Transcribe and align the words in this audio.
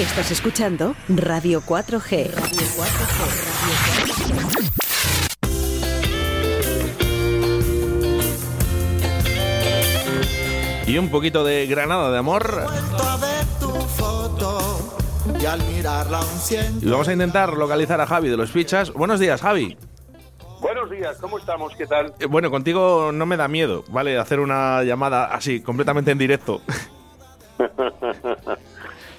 Estás 0.00 0.30
escuchando 0.30 0.94
Radio 1.08 1.60
4G. 1.62 2.32
Radio 2.32 2.66
4G. 2.76 3.20
Radio 3.50 3.74
4G. 4.06 4.70
Y 10.86 10.96
un 10.98 11.10
poquito 11.10 11.44
de 11.44 11.66
granada 11.66 12.10
de 12.10 12.18
amor. 12.18 12.64
Y 15.40 15.46
al 15.46 15.62
mirarla 15.64 16.20
un 16.20 16.38
ciento 16.38 16.84
Y 16.86 16.90
vamos 16.90 17.08
a 17.08 17.12
intentar 17.12 17.52
localizar 17.54 18.00
a 18.00 18.06
Javi 18.06 18.28
de 18.30 18.36
los 18.36 18.50
fichas. 18.50 18.92
Buenos 18.92 19.20
días, 19.20 19.40
Javi. 19.42 19.76
Buenos 20.60 20.90
días, 20.90 21.18
¿cómo 21.20 21.38
estamos? 21.38 21.74
¿Qué 21.76 21.86
tal? 21.86 22.14
Eh, 22.18 22.26
Bueno, 22.26 22.50
contigo 22.50 23.12
no 23.12 23.26
me 23.26 23.36
da 23.36 23.48
miedo, 23.48 23.84
¿vale? 23.88 24.18
Hacer 24.18 24.40
una 24.40 24.82
llamada 24.82 25.26
así, 25.26 25.60
completamente 25.60 26.10
en 26.10 26.18
directo. 26.18 26.60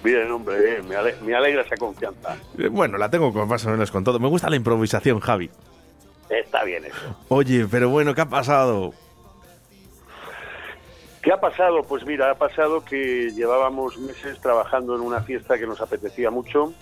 Bien, 0.04 0.32
hombre, 0.32 0.60
bien, 0.60 0.88
me, 0.88 0.96
ale- 0.96 1.16
me 1.22 1.36
alegra 1.36 1.62
esa 1.62 1.76
confianza. 1.78 2.36
Eh, 2.58 2.68
Bueno, 2.70 2.98
la 2.98 3.10
tengo 3.10 3.32
con 3.32 3.48
más 3.48 3.66
o 3.66 3.70
menos 3.70 3.92
con 3.92 4.04
todo. 4.04 4.20
Me 4.20 4.28
gusta 4.28 4.50
la 4.50 4.56
improvisación, 4.56 5.20
Javi. 5.20 5.50
Está 6.30 6.64
bien 6.64 6.86
eso. 6.86 7.16
Oye, 7.28 7.68
pero 7.70 7.90
bueno, 7.90 8.16
¿qué 8.16 8.22
ha 8.22 8.30
pasado? 8.30 8.94
¿Qué 11.22 11.32
ha 11.32 11.40
pasado? 11.40 11.84
Pues 11.84 12.04
mira, 12.06 12.32
ha 12.32 12.36
pasado 12.36 12.84
que 12.84 13.32
llevábamos 13.32 13.98
meses 14.00 14.40
trabajando 14.42 14.96
en 14.96 15.02
una 15.02 15.22
fiesta 15.22 15.58
que 15.60 15.68
nos 15.68 15.80
apetecía 15.82 16.32
mucho. 16.32 16.74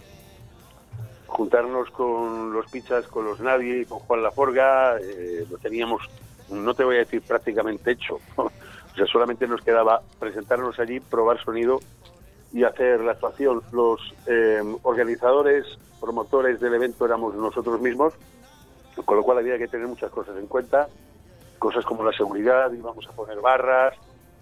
Juntarnos 1.28 1.90
con 1.92 2.54
los 2.54 2.66
pichas, 2.72 3.06
con 3.08 3.26
los 3.26 3.40
nadie, 3.42 3.86
con 3.86 4.00
Juan 4.00 4.24
Laforga, 4.24 4.98
eh, 5.00 5.46
lo 5.50 5.58
teníamos, 5.58 6.02
no 6.50 6.74
te 6.74 6.84
voy 6.84 6.96
a 6.96 7.00
decir 7.00 7.22
prácticamente 7.22 7.92
hecho. 7.92 8.20
o 8.38 8.50
sea, 8.96 9.06
solamente 9.08 9.46
nos 9.48 9.62
quedaba 9.62 10.02
presentarnos 10.20 10.80
allí, 10.80 11.00
probar 11.02 11.44
sonido 11.44 11.80
y 12.54 12.64
hacer 12.64 13.02
la 13.02 13.14
actuación. 13.14 13.62
Los 13.72 14.14
eh, 14.28 14.62
organizadores, 14.84 15.66
promotores 16.00 16.60
del 16.60 16.74
evento 16.74 17.06
éramos 17.06 17.36
nosotros 17.36 17.80
mismos, 17.82 18.14
con 19.06 19.18
lo 19.18 19.24
cual 19.24 19.40
había 19.40 19.58
que 19.58 19.68
tener 19.68 19.88
muchas 19.88 20.12
cosas 20.12 20.38
en 20.38 20.48
cuenta, 20.48 20.88
cosas 21.58 21.86
como 21.86 22.04
la 22.04 22.12
seguridad, 22.12 22.72
íbamos 22.72 23.08
a 23.08 23.12
poner 23.12 23.40
barras, 23.40 23.96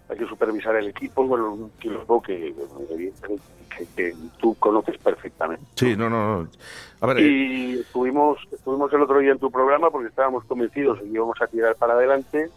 hay 0.10 0.18
que 0.18 0.26
supervisar 0.26 0.76
el 0.76 0.88
equipo, 0.88 1.26
bueno, 1.26 1.54
un 1.54 1.70
quilombo 1.72 2.22
que, 2.22 2.56
que, 3.78 3.86
que 3.96 4.16
tú 4.40 4.56
conoces 4.56 4.98
perfectamente. 5.00 5.66
Sí, 5.76 5.96
no, 5.98 6.10
no, 6.10 6.44
no. 6.44 6.50
A 7.02 7.08
ver, 7.08 7.18
eh, 7.18 7.22
Y 7.24 7.80
estuvimos, 7.80 8.40
estuvimos 8.52 8.92
el 8.94 9.02
otro 9.02 9.20
día 9.20 9.32
en 9.32 9.40
tu 9.40 9.52
programa 9.52 9.90
porque 9.92 10.08
estábamos 10.08 10.46
convencidos 10.46 11.00
que 11.00 11.08
íbamos 11.08 11.40
a 11.42 11.48
tirar 11.48 11.76
para 11.76 11.94
adelante. 11.94 12.50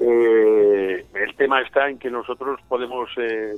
Eh, 0.00 1.06
el 1.14 1.36
tema 1.36 1.60
está 1.60 1.88
en 1.88 1.98
que 1.98 2.10
nosotros 2.10 2.58
podemos, 2.68 3.10
eh, 3.18 3.54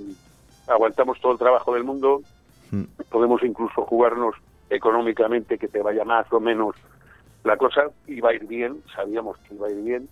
aguantamos 0.67 1.21
todo 1.21 1.33
el 1.33 1.39
trabajo 1.39 1.75
del 1.75 1.85
mundo, 1.85 2.23
mm, 2.71 2.83
podemos 3.11 3.43
incluso 3.43 3.83
jugarnos 3.83 4.35
económicamente 4.71 5.59
que 5.59 5.69
te 5.69 5.83
vaya 5.83 6.05
más 6.05 6.27
o 6.33 6.41
menos 6.41 6.75
la 7.45 7.57
cosa, 7.57 7.83
iba 8.07 8.31
a 8.31 8.35
ir 8.35 8.47
bien, 8.47 8.83
sabíamos 8.97 9.37
que 9.47 9.55
iba 9.55 9.67
a 9.67 9.71
ir 9.71 9.83
bien, 9.83 10.09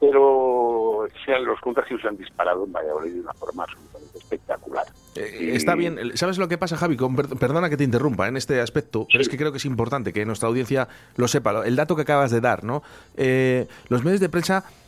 pero 0.00 1.06
sean 1.24 1.44
los 1.44 1.58
contagios 1.60 2.00
se 2.00 2.08
han 2.08 2.16
disparado 2.16 2.64
en 2.64 2.72
Valladolid 2.72 3.14
de 3.14 3.20
una 3.20 3.32
forma 3.34 3.64
absolutamente 3.64 4.18
espectacular. 4.18 4.86
eh, 5.16 5.50
está 5.54 5.74
bien. 5.74 5.98
¿Sabes 6.14 6.38
lo 6.38 6.46
que 6.48 6.56
pasa, 6.58 6.76
Javi? 6.76 6.96
Con- 6.96 7.16
perdona 7.16 7.68
que 7.68 7.76
te 7.76 7.84
interrumpa 7.84 8.28
en 8.28 8.36
este 8.36 8.60
aspecto, 8.60 9.06
pero 9.10 9.20
es 9.22 9.28
que 9.28 9.36
creo 9.36 9.50
que 9.50 9.58
es 9.58 9.64
importante 9.64 10.12
que 10.12 10.24
nuestra 10.24 10.48
audiencia 10.48 10.86
lo 11.16 11.26
sepa. 11.26 11.64
El 11.66 11.74
dato 11.74 11.96
que 11.96 12.02
acabas 12.02 12.30
de 12.30 12.40
dar, 12.40 12.62
¿no? 12.64 12.82
Eh, 13.16 13.66
los 13.88 14.04
medios 14.04 14.20
de 14.20 14.28
prensa 14.28 14.64
eh, 14.68 14.87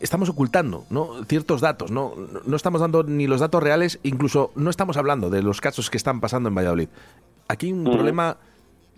estamos 0.00 0.28
ocultando 0.28 0.84
¿no? 0.90 1.24
ciertos 1.24 1.60
datos, 1.60 1.90
¿no? 1.90 2.14
No- 2.44 2.56
estamos 2.56 2.80
dando 2.80 3.02
ni 3.02 3.26
los 3.26 3.40
datos 3.40 3.62
reales, 3.62 3.98
incluso 4.02 4.52
no 4.54 4.70
estamos 4.70 4.96
hablando 4.96 5.30
de 5.30 5.42
los 5.42 5.60
casos 5.60 5.90
que 5.90 5.96
están 5.96 6.20
pasando 6.20 6.48
en 6.48 6.54
Valladolid. 6.54 6.88
Aquí 7.48 7.66
hay 7.66 7.72
un 7.72 7.84
problema 7.84 8.36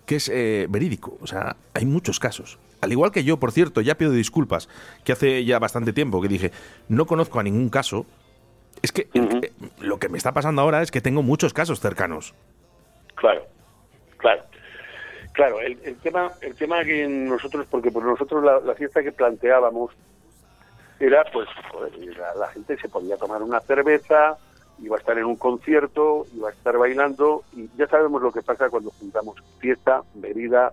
que 0.07 0.17
es 0.17 0.29
eh, 0.33 0.67
verídico, 0.71 1.19
o 1.21 1.27
sea, 1.27 1.57
hay 1.75 1.85
muchos 1.85 2.19
casos. 2.19 2.59
Al 2.81 2.93
igual 2.93 3.11
que 3.13 3.25
yo, 3.25 3.39
por 3.39 3.53
cierto, 3.53 3.81
ya 3.81 3.97
pido 3.97 4.11
disculpas, 4.13 4.69
que 5.05 5.13
hace 5.13 5.45
ya 5.45 5.59
bastante 5.59 5.93
tiempo 5.93 6.21
que 6.23 6.29
dije, 6.29 6.53
no 6.89 7.07
conozco 7.07 7.41
a 7.41 7.43
ningún 7.43 7.69
caso. 7.69 8.07
Es 8.81 8.93
que 8.93 9.09
Ujú. 9.15 9.41
eh, 9.43 9.53
lo 9.81 9.99
que 9.99 10.09
me 10.09 10.17
está 10.17 10.33
pasando 10.33 10.63
ahora 10.63 10.81
es 10.83 10.91
que 10.91 11.01
tengo 11.01 11.23
muchos 11.23 11.53
casos 11.53 11.81
cercanos. 11.81 12.33
Claro, 13.17 13.43
claro. 14.17 14.43
Claro, 15.33 15.61
el, 15.61 15.79
el 15.85 15.97
tema 15.97 16.33
el 16.41 16.55
tema 16.57 16.83
que 16.85 17.07
nosotros, 17.07 17.67
porque 17.71 17.91
por 17.93 18.05
nosotros 18.05 18.43
la, 18.45 18.61
la 18.61 18.75
fiesta 18.75 19.03
que 19.03 19.13
planteábamos 19.13 19.93
era, 21.01 21.25
pues, 21.33 21.49
joder, 21.73 21.93
la, 22.17 22.35
la 22.35 22.49
gente 22.49 22.77
se 22.79 22.89
podía 22.89 23.17
tomar 23.17 23.43
una 23.43 23.61
cerveza, 23.61 24.37
iba 24.81 24.97
a 24.97 24.99
estar 25.01 25.19
en 25.19 25.25
un 25.25 25.37
concierto, 25.37 26.25
iba 26.35 26.49
a 26.49 26.53
estar 26.53 26.77
bailando, 26.79 27.43
y 27.55 27.69
ya 27.77 27.87
sabemos 27.89 28.23
lo 28.23 28.33
que 28.33 28.43
pasa 28.43 28.71
cuando 28.71 28.91
juntamos 28.91 29.37
fiesta, 29.59 30.03
bebida 30.15 30.73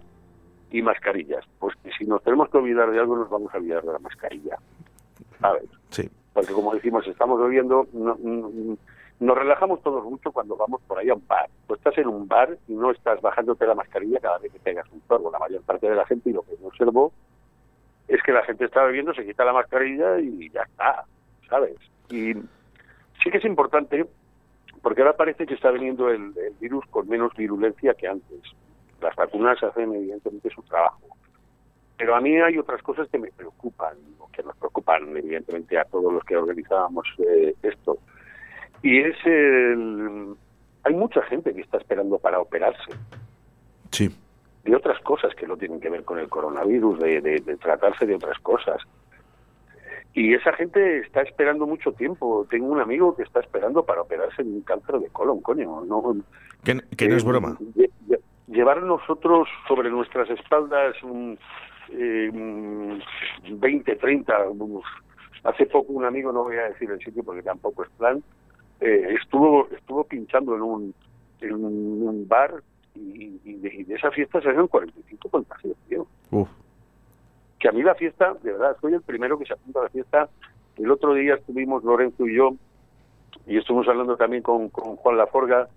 y 0.71 0.81
mascarillas. 0.81 1.43
Pues 1.59 1.75
que 1.83 1.91
si 1.97 2.05
nos 2.05 2.21
tenemos 2.23 2.49
que 2.49 2.57
olvidar 2.57 2.91
de 2.91 2.99
algo, 2.99 3.15
nos 3.17 3.29
vamos 3.29 3.53
a 3.53 3.57
olvidar 3.57 3.83
de 3.83 3.93
la 3.93 3.99
mascarilla. 3.99 4.57
¿Sabes? 5.39 5.65
Sí. 5.89 6.09
porque 6.33 6.51
como 6.53 6.73
decimos, 6.73 7.07
estamos 7.07 7.39
bebiendo, 7.39 7.87
no- 7.93 8.17
no- 8.21 8.77
nos 9.21 9.37
relajamos 9.37 9.81
todos 9.81 10.03
mucho 10.03 10.31
cuando 10.33 10.57
vamos 10.57 10.81
por 10.85 10.99
ahí 10.99 11.09
a 11.09 11.13
un 11.13 11.25
bar. 11.25 11.49
Tú 11.67 11.75
estás 11.75 11.97
en 11.97 12.07
un 12.07 12.27
bar 12.27 12.57
y 12.67 12.73
no 12.73 12.91
estás 12.91 13.21
bajándote 13.21 13.65
la 13.65 13.73
mascarilla 13.75 14.19
cada 14.19 14.37
vez 14.39 14.51
que 14.51 14.59
pegas 14.59 14.85
un 14.91 15.01
sorbo. 15.07 15.31
La 15.31 15.39
mayor 15.39 15.61
parte 15.61 15.89
de 15.89 15.95
la 15.95 16.05
gente, 16.05 16.29
y 16.29 16.33
lo 16.33 16.41
que 16.41 16.57
yo 16.59 16.67
observo, 16.67 17.13
es 18.07 18.21
que 18.23 18.31
la 18.31 18.43
gente 18.43 18.65
está 18.65 18.83
bebiendo, 18.83 19.13
se 19.13 19.25
quita 19.25 19.45
la 19.45 19.53
mascarilla 19.53 20.19
y 20.19 20.49
ya 20.49 20.61
está, 20.61 21.05
¿sabes? 21.49 21.75
Y 22.09 22.33
sí 22.33 23.31
que 23.31 23.37
es 23.37 23.45
importante, 23.45 24.05
porque 24.81 25.01
ahora 25.01 25.17
parece 25.17 25.45
que 25.45 25.55
está 25.55 25.71
veniendo 25.71 26.09
el, 26.09 26.33
el 26.37 26.53
virus 26.59 26.85
con 26.91 27.07
menos 27.07 27.33
virulencia 27.35 27.93
que 27.93 28.07
antes. 28.07 28.41
Las 29.01 29.15
vacunas 29.15 29.61
hacen 29.63 29.93
evidentemente 29.93 30.49
su 30.49 30.61
trabajo. 30.63 31.01
Pero 31.97 32.15
a 32.15 32.21
mí 32.21 32.35
hay 32.37 32.57
otras 32.57 32.81
cosas 32.81 33.07
que 33.09 33.17
me 33.17 33.31
preocupan, 33.31 33.97
o 34.19 34.29
que 34.31 34.43
nos 34.43 34.55
preocupan 34.57 35.15
evidentemente 35.15 35.77
a 35.77 35.85
todos 35.85 36.13
los 36.13 36.23
que 36.23 36.35
organizábamos 36.35 37.07
eh, 37.19 37.55
esto. 37.63 37.97
Y 38.83 38.99
es 38.99 39.15
el... 39.25 40.35
Hay 40.83 40.93
mucha 40.93 41.21
gente 41.23 41.53
que 41.53 41.61
está 41.61 41.77
esperando 41.77 42.19
para 42.19 42.39
operarse 42.39 42.91
Sí. 43.91 44.09
De 44.65 44.75
otras 44.75 44.99
cosas 45.01 45.33
que 45.35 45.47
no 45.47 45.55
tienen 45.57 45.79
que 45.79 45.89
ver 45.89 46.03
con 46.03 46.19
el 46.19 46.27
coronavirus, 46.27 46.99
de, 46.99 47.21
de- 47.21 47.39
de 47.39 47.57
tratarse 47.57 48.05
de 48.05 48.15
otras 48.15 48.37
cosas. 48.39 48.81
Y 50.13 50.33
esa 50.33 50.53
gente 50.53 50.99
está 50.99 51.21
esperando 51.21 51.67
mucho 51.67 51.91
tiempo. 51.91 52.47
Tengo 52.49 52.67
un 52.67 52.79
amigo 52.81 53.15
que 53.15 53.23
está 53.23 53.41
esperando 53.41 53.85
para 53.85 54.01
operarse 54.01 54.43
de 54.43 54.49
un 54.49 54.61
cáncer 54.61 54.99
de 54.99 55.09
colon, 55.09 55.41
coño. 55.41 55.83
No, 55.85 56.15
Que, 56.63 56.79
que 56.97 57.07
no 57.07 57.15
es 57.15 57.23
eh, 57.23 57.27
broma. 57.27 57.57
lle- 57.75 57.91
lle- 58.07 58.19
Llevar 58.47 58.81
nosotros 58.83 59.47
sobre 59.67 59.89
nuestras 59.89 60.29
espaldas 60.29 61.01
un, 61.03 61.37
eh, 61.91 62.29
un 62.31 63.01
20, 63.49 63.95
30. 63.95 64.49
uf. 64.49 64.85
Hace 65.43 65.65
poco 65.67 65.93
un 65.93 66.05
amigo, 66.05 66.31
no 66.31 66.43
voy 66.43 66.55
a 66.57 66.69
decir 66.69 66.89
el 66.89 66.99
sitio 66.99 67.23
porque 67.23 67.41
tampoco 67.43 67.83
es 67.83 67.89
plan, 67.97 68.23
eh, 68.81 69.15
estuvo 69.21 69.67
estuvo 69.69 70.03
pinchando 70.05 70.55
en 70.55 70.61
un, 70.61 70.93
en 71.41 71.53
un 71.53 72.27
bar 72.27 72.63
y, 72.95 73.34
y 73.45 73.53
de, 73.53 73.73
y 73.73 73.83
de 73.83 73.95
esa 73.95 74.11
fiesta 74.11 74.41
salieron 74.41 74.67
45 74.67 75.29
contagios, 75.29 75.77
tío. 75.87 76.07
Uf. 76.31 76.49
Que 77.59 77.69
a 77.69 77.71
mí 77.71 77.83
la 77.83 77.95
fiesta, 77.95 78.33
de 78.43 78.51
verdad, 78.51 78.75
soy 78.81 78.93
el 78.93 79.01
primero 79.01 79.37
que 79.37 79.45
se 79.45 79.53
apunta 79.53 79.79
a 79.79 79.83
la 79.83 79.89
fiesta. 79.89 80.29
El 80.77 80.91
otro 80.91 81.13
día 81.13 81.35
estuvimos 81.35 81.83
Lorenzo 81.83 82.27
y 82.27 82.35
yo, 82.35 82.55
y 83.47 83.57
estuvimos 83.57 83.87
hablando 83.87 84.17
también 84.17 84.43
con, 84.43 84.69
con 84.69 84.95
Juan 84.97 85.17
Laforga, 85.17 85.69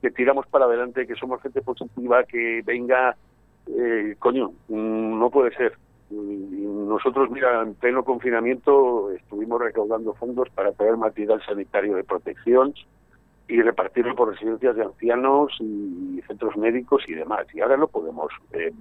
que 0.00 0.10
tiramos 0.10 0.46
para 0.46 0.64
adelante, 0.64 1.06
que 1.06 1.14
somos 1.14 1.42
gente 1.42 1.60
positiva, 1.60 2.24
que 2.24 2.62
venga, 2.64 3.16
eh, 3.66 4.16
coño, 4.18 4.52
no 4.68 5.30
puede 5.30 5.54
ser. 5.54 5.74
Y 6.10 6.14
Nosotros, 6.14 7.30
mira, 7.30 7.62
en 7.62 7.74
pleno 7.74 8.02
confinamiento 8.02 9.12
estuvimos 9.12 9.60
recaudando 9.60 10.14
fondos 10.14 10.48
para 10.50 10.72
traer 10.72 10.96
material 10.96 11.40
sanitario 11.44 11.94
de 11.94 12.02
protección 12.02 12.74
y 13.50 13.60
repartirlo 13.62 14.14
por 14.14 14.30
residencias 14.30 14.76
de 14.76 14.84
ancianos 14.84 15.52
y 15.60 16.20
centros 16.26 16.56
médicos 16.56 17.02
y 17.08 17.14
demás. 17.14 17.46
Y 17.52 17.60
ahora 17.60 17.76
no 17.76 17.88
podemos 17.88 18.30
eh, 18.52 18.72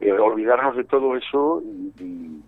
eh, 0.00 0.12
olvidarnos 0.12 0.76
de 0.76 0.84
todo 0.84 1.16
eso 1.16 1.62
y, 1.64 1.92
y- 2.04 2.42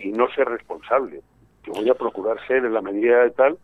y 0.00 0.12
no 0.12 0.28
ser 0.30 0.48
responsable. 0.48 1.20
Yo 1.64 1.74
voy 1.74 1.88
a 1.88 1.94
procurar 1.94 2.38
ser, 2.46 2.64
en 2.64 2.72
la 2.74 2.80
medida 2.82 3.22
de 3.22 3.30
tal, 3.30 3.58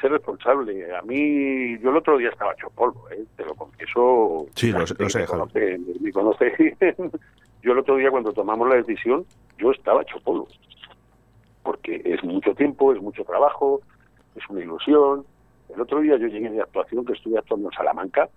ser 0.00 0.12
responsable. 0.12 0.94
A 0.96 1.02
mí, 1.02 1.78
yo 1.80 1.90
el 1.90 1.96
otro 1.96 2.16
día 2.16 2.30
estaba 2.30 2.52
hecho 2.52 2.70
polvo, 2.70 3.10
¿eh? 3.10 3.24
te 3.36 3.44
lo 3.44 3.54
confieso. 3.54 4.46
Sí, 4.54 4.70
lo- 4.72 4.78
lo 5.04 5.10
sé, 5.10 5.26
conoce, 5.26 5.78
me 6.00 6.12
conoce. 6.12 6.76
Yo 7.62 7.72
el 7.72 7.78
otro 7.80 7.96
día 7.96 8.10
cuando 8.12 8.32
tomamos 8.32 8.68
la 8.68 8.76
decisión, 8.76 9.24
yo 9.58 9.72
estaba 9.72 10.02
hecho 10.02 10.20
polvo. 10.20 10.46
Porque 11.64 12.00
es 12.04 12.22
mucho 12.22 12.54
tiempo, 12.54 12.92
es 12.92 13.02
mucho 13.02 13.24
trabajo, 13.24 13.80
es 14.36 14.48
una 14.48 14.60
ilusión. 14.60 15.24
El 15.72 15.80
otro 15.80 16.00
día 16.00 16.16
yo 16.16 16.26
llegué 16.26 16.50
de 16.50 16.62
actuación, 16.62 17.04
que 17.04 17.12
estuve 17.12 17.38
actuando 17.38 17.68
en 17.68 17.76
Salamanca, 17.76 18.28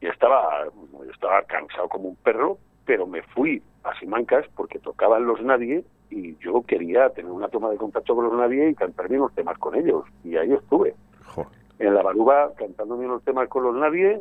y 0.00 0.06
estaba, 0.06 0.64
yo 0.64 1.10
estaba 1.12 1.42
cansado 1.42 1.88
como 1.88 2.08
un 2.08 2.16
perro, 2.16 2.58
pero 2.86 3.06
me 3.06 3.22
fui 3.22 3.62
a 3.84 3.98
Simancas 3.98 4.46
porque 4.56 4.78
tocaban 4.78 5.26
los 5.26 5.40
nadie 5.42 5.84
y 6.10 6.36
yo 6.38 6.62
quería 6.62 7.10
tener 7.10 7.30
una 7.30 7.48
toma 7.48 7.70
de 7.70 7.76
contacto 7.76 8.14
con 8.14 8.24
los 8.24 8.34
nadie 8.34 8.70
y 8.70 8.74
cantarme 8.74 9.18
unos 9.18 9.34
temas 9.34 9.58
con 9.58 9.74
ellos. 9.74 10.04
Y 10.24 10.36
ahí 10.36 10.52
estuve. 10.52 10.94
Joder. 11.26 11.48
en 11.78 11.94
la 11.94 12.02
baruba 12.02 12.52
cantando 12.56 12.96
unos 12.96 13.22
temas 13.22 13.48
con 13.48 13.62
los 13.62 13.76
nadie 13.76 14.20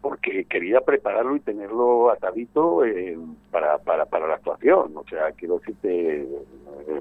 porque 0.00 0.44
quería 0.44 0.80
prepararlo 0.80 1.36
y 1.36 1.40
tenerlo 1.40 2.10
atadito 2.10 2.84
eh, 2.84 3.18
para, 3.50 3.78
para, 3.78 4.06
para 4.06 4.26
la 4.26 4.34
actuación. 4.34 4.96
O 4.96 5.04
sea, 5.08 5.30
quiero 5.32 5.58
decirte, 5.58 6.22
eh, 6.22 7.00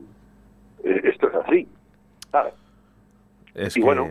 eh, 0.84 1.02
esto 1.06 1.30
es 1.30 1.36
así. 1.36 1.68
¿sabes? 2.32 2.54
Es 3.56 3.78
Y 3.78 3.80
que, 3.80 3.86
bueno, 3.86 4.10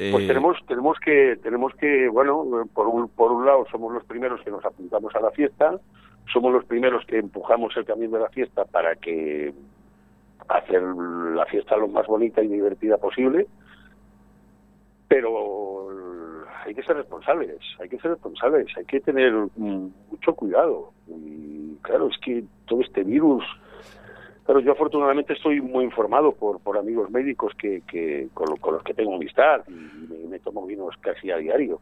eh, 0.00 0.10
Pues 0.12 0.26
tenemos 0.26 0.56
tenemos 0.66 0.98
que 0.98 1.36
tenemos 1.42 1.74
que 1.74 2.08
bueno 2.08 2.66
por 2.72 2.88
un 2.88 3.08
por 3.08 3.32
un 3.32 3.44
lado 3.44 3.66
somos 3.70 3.92
los 3.92 4.04
primeros 4.04 4.40
que 4.42 4.50
nos 4.50 4.64
apuntamos 4.64 5.14
a 5.14 5.20
la 5.20 5.30
fiesta 5.30 5.78
somos 6.32 6.52
los 6.52 6.64
primeros 6.64 7.04
que 7.06 7.18
empujamos 7.18 7.76
el 7.76 7.84
camino 7.84 8.16
de 8.16 8.22
la 8.22 8.30
fiesta 8.30 8.64
para 8.64 8.96
que 8.96 9.52
hacer 10.48 10.82
la 10.82 11.44
fiesta 11.46 11.76
lo 11.76 11.88
más 11.88 12.06
bonita 12.06 12.42
y 12.42 12.48
divertida 12.48 12.96
posible 12.96 13.46
pero 15.06 15.88
hay 16.64 16.74
que 16.74 16.82
ser 16.82 16.96
responsables 16.96 17.60
hay 17.78 17.88
que 17.88 17.98
ser 17.98 18.12
responsables 18.12 18.68
hay 18.76 18.84
que 18.84 19.00
tener 19.00 19.32
mm, 19.32 19.88
mucho 20.10 20.34
cuidado. 20.34 20.92
Y 21.08 21.76
claro 21.82 22.08
es 22.08 22.18
que 22.18 22.44
todo 22.66 22.80
este 22.82 23.02
virus 23.02 23.44
Claro, 24.50 24.64
yo 24.66 24.72
afortunadamente 24.72 25.34
estoy 25.34 25.60
muy 25.60 25.84
informado 25.84 26.32
por, 26.32 26.58
por 26.58 26.76
amigos 26.76 27.08
médicos 27.08 27.52
que, 27.56 27.84
que 27.86 28.26
con, 28.34 28.48
lo- 28.50 28.56
con 28.56 28.74
los 28.74 28.82
que 28.82 28.92
tengo 28.94 29.14
amistad 29.14 29.60
y 29.68 29.72
me, 30.12 30.28
me 30.28 30.38
tomo 30.40 30.66
vinos 30.66 30.92
casi 31.00 31.30
a 31.30 31.36
diario. 31.36 31.80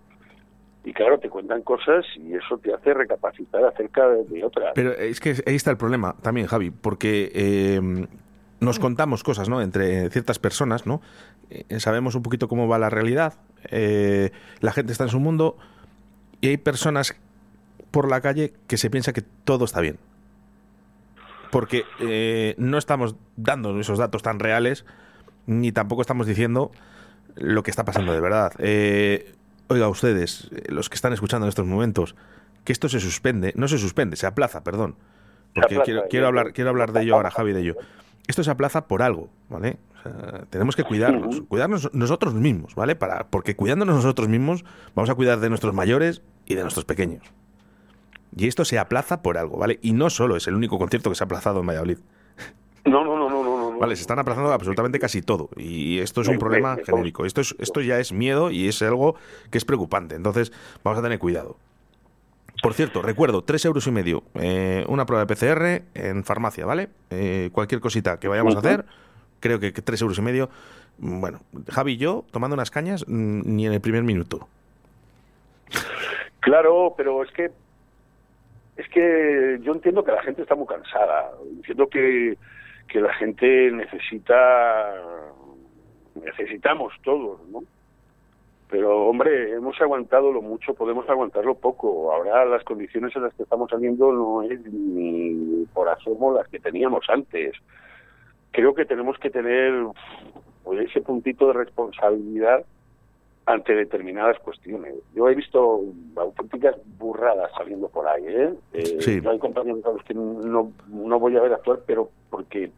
Y 0.85 0.93
claro, 0.93 1.19
te 1.19 1.31
cuentan 1.31 1.63
cosas 1.63 2.05
y 2.17 2.35
eso 2.35 2.59
te 2.59 2.75
hace 2.75 2.93
recapacitar 2.93 3.65
acerca 3.65 4.07
de, 4.11 4.25
de 4.25 4.45
otras. 4.45 4.73
Pero 4.75 4.93
es 4.93 5.19
que 5.19 5.31
ahí 5.47 5.55
está 5.55 5.71
el 5.71 5.79
problema 5.79 6.15
también, 6.21 6.47
Javi, 6.47 6.71
porque 6.71 7.33
eh, 7.35 7.81
nos 8.61 8.79
contamos 8.79 9.25
cosas, 9.25 9.49
¿no? 9.49 9.63
Entre 9.63 10.11
ciertas 10.11 10.39
personas, 10.39 10.87
¿no? 10.87 11.01
Eh, 11.49 11.81
sabemos 11.81 12.17
un 12.17 12.23
poquito 12.23 12.49
cómo 12.49 12.69
va 12.69 12.79
la 12.79 12.91
realidad, 12.91 13.33
eh, 13.71 14.29
la 14.61 14.73
gente 14.73 14.93
está 14.93 15.05
en 15.05 15.11
su 15.11 15.21
mundo 15.21 15.57
y 16.43 16.49
hay 16.49 16.59
personas 16.59 17.19
por 17.91 18.11
la 18.11 18.21
calle 18.21 18.53
que 18.67 18.77
se 18.77 18.91
piensa 18.91 19.15
que 19.15 19.23
todo 19.23 19.65
está 19.65 19.81
bien. 19.81 19.97
Porque 21.51 21.85
eh, 22.01 22.55
no 22.59 22.79
estamos 22.79 23.17
dando 23.37 23.79
esos 23.81 23.99
datos 23.99 24.23
tan 24.23 24.39
reales, 24.39 24.85
ni 25.47 25.73
tampoco 25.73 26.03
estamos 26.03 26.27
diciendo 26.27 26.71
lo 27.37 27.63
que 27.63 27.71
está 27.71 27.85
pasando 27.85 28.13
de 28.13 28.21
verdad. 28.21 28.53
Eh, 28.59 29.35
oiga, 29.69 29.89
ustedes, 29.89 30.51
eh, 30.53 30.65
los 30.69 30.89
que 30.89 30.97
están 30.97 31.13
escuchando 31.13 31.47
en 31.47 31.49
estos 31.49 31.67
momentos, 31.67 32.17
que 32.65 32.73
esto 32.73 32.89
se 32.89 33.01
suspende, 33.01 33.53
no 33.57 33.69
se 33.69 33.79
suspende, 33.79 34.17
se 34.17 34.27
aplaza, 34.27 34.63
perdón. 34.63 34.97
Porque 35.55 35.77
aplaza, 35.77 36.03
quiero, 36.11 36.27
hablar, 36.27 36.53
quiero 36.53 36.71
hablar 36.71 36.93
de 36.93 37.03
ello 37.03 37.15
ahora, 37.15 37.31
Javi, 37.31 37.53
de 37.53 37.61
ello. 37.61 37.77
Esto 38.27 38.45
se 38.45 38.51
aplaza 38.51 38.87
por 38.87 39.03
algo, 39.03 39.31
¿vale? 39.49 39.79
O 39.99 40.03
sea, 40.03 40.45
tenemos 40.51 40.77
que 40.77 40.85
cuidarnos, 40.85 41.43
cuidarnos 41.49 41.91
nosotros 41.95 42.35
mismos, 42.35 42.75
¿vale? 42.75 42.95
Para, 42.95 43.29
porque 43.29 43.57
cuidándonos 43.57 43.97
nosotros 43.97 44.29
mismos, 44.29 44.65
vamos 44.95 45.09
a 45.09 45.15
cuidar 45.15 45.41
de 45.41 45.49
nuestros 45.49 45.73
mayores 45.73 46.23
y 46.45 46.55
de 46.55 46.63
nuestros 46.63 46.85
pequeños. 46.85 47.23
Y 48.37 48.47
esto 48.47 48.65
se 48.65 48.79
aplaza 48.79 49.23
por 49.23 49.39
algo, 49.39 49.59
¿vale? 49.59 49.79
Y 49.83 49.93
no 49.93 50.11
solo 50.11 50.37
es 50.37 50.47
el 50.47 50.55
único 50.55 50.79
concierto 50.79 51.11
que 51.11 51.17
se 51.17 51.25
ha 51.25 51.27
aplazado 51.27 51.61
en 51.61 51.67
Valladolid. 51.67 51.99
No, 52.85 53.05
no, 53.05 53.19
no, 53.19 53.29
no, 53.29 53.43
no, 53.43 53.73
no. 53.73 53.79
Vale, 53.79 53.97
se 53.97 54.03
están 54.03 54.19
aplazando 54.19 54.53
absolutamente 54.53 54.99
casi 54.99 55.21
todo. 55.23 55.51
Y 55.57 55.99
esto 55.99 56.21
es 56.23 56.29
un 56.29 56.39
problema 56.39 56.77
genérico. 56.85 57.27
Esto, 57.27 57.41
es, 57.41 57.55
esto 57.59 57.81
ya 57.81 57.99
es 57.99 58.13
miedo 58.13 58.51
y 58.51 58.69
es 58.69 58.81
algo 58.83 59.15
que 59.51 59.59
es 59.59 59.65
preocupante. 59.65 60.15
Entonces, 60.15 60.53
vamos 60.83 60.99
a 60.99 61.03
tener 61.03 61.19
cuidado. 61.19 61.57
Por 62.63 62.75
cierto, 62.75 63.03
recuerdo, 63.03 63.43
tres 63.45 63.65
euros 63.65 63.87
y 63.87 63.91
medio, 63.93 64.25
eh, 64.35 64.85
una 64.89 65.07
prueba 65.07 65.25
de 65.25 65.33
PCR 65.35 65.83
en 65.95 66.25
farmacia, 66.25 66.67
¿vale? 66.67 66.89
Eh, 67.11 67.51
cualquier 67.53 67.81
cosita 67.81 68.19
que 68.19 68.27
vayamos 68.27 68.57
a 68.57 68.59
hacer, 68.59 68.85
creo 69.39 69.61
que, 69.61 69.73
que 69.73 69.81
tres 69.83 70.01
euros 70.03 70.19
y 70.19 70.23
medio. 70.23 70.51
mm, 70.99 71.21
Bueno, 71.21 71.41
Javi 71.69 71.93
y 71.93 71.97
yo 71.99 72.25
tomando 72.33 72.55
unas 72.55 72.71
cañas 72.73 73.05
mm, 73.07 73.43
ni 73.45 73.67
en 73.67 73.75
el 73.75 73.81
primer 73.81 74.03
minuto. 74.03 74.49
Claro, 76.41 76.95
pero 76.97 77.23
es 77.23 77.31
que 77.33 77.51
es 78.79 78.89
que 78.91 79.59
yo 79.61 79.73
entiendo 79.73 80.05
que 80.05 80.13
la 80.13 80.23
gente 80.23 80.43
está 80.43 80.55
muy 80.55 80.67
cansada. 80.67 81.33
Entiendo 81.51 81.89
que, 81.89 82.39
que 82.87 83.01
la 83.01 83.13
gente 83.15 83.73
necesita 83.73 84.95
necesitamos 86.15 86.93
todos, 87.03 87.41
¿no? 87.49 87.63
Pero 88.71 89.07
hombre, 89.07 89.53
hemos 89.53 89.81
aguantado 89.81 90.31
lo 90.31 90.43
mucho, 90.43 90.75
podemos 90.75 91.09
aguantarlo 91.09 91.57
poco. 91.57 92.13
Ahora 92.13 92.45
las 92.45 92.63
condiciones 92.65 93.15
en 93.17 93.25
las 93.25 93.35
que 93.35 93.43
estamos 93.43 93.69
saliendo 93.71 94.13
no 94.13 94.43
es 94.43 94.61
ni 94.73 95.65
por 95.73 95.89
asomo 95.89 96.33
las 96.33 96.47
que 96.49 96.61
teníamos 96.61 97.05
antes. 97.09 97.57
Creo 98.53 98.75
que 98.75 98.85
tenemos 98.85 99.19
que 99.19 99.31
tener 99.31 99.73
pues, 100.63 100.89
ese 100.89 101.01
puntito 101.01 101.49
de 101.49 101.55
responsabilidad 101.55 102.65
ante 103.49 103.75
determinadas 103.75 104.39
cuestiones. 104.41 104.95
Yo 105.15 105.27
he 105.29 105.35
visto 105.35 105.81
auténticas 106.17 106.77
burradas 106.99 107.51
saliendo 107.57 107.89
por 107.89 108.07
ahí, 108.07 108.25
¿eh? 108.27 108.55
Eh, 108.75 108.97
Sí. 109.01 109.21
Yo 109.23 109.31
hay 109.31 109.39
compañeros 109.39 109.83
a 109.87 109.91
los 109.93 110.03
que 110.05 110.13
no, 110.13 110.71
no 110.89 111.19
voy 111.19 111.35
a 111.37 111.41
ver 111.41 111.55
actuar, 111.55 111.81
pero 111.87 112.11
porque 112.29 112.71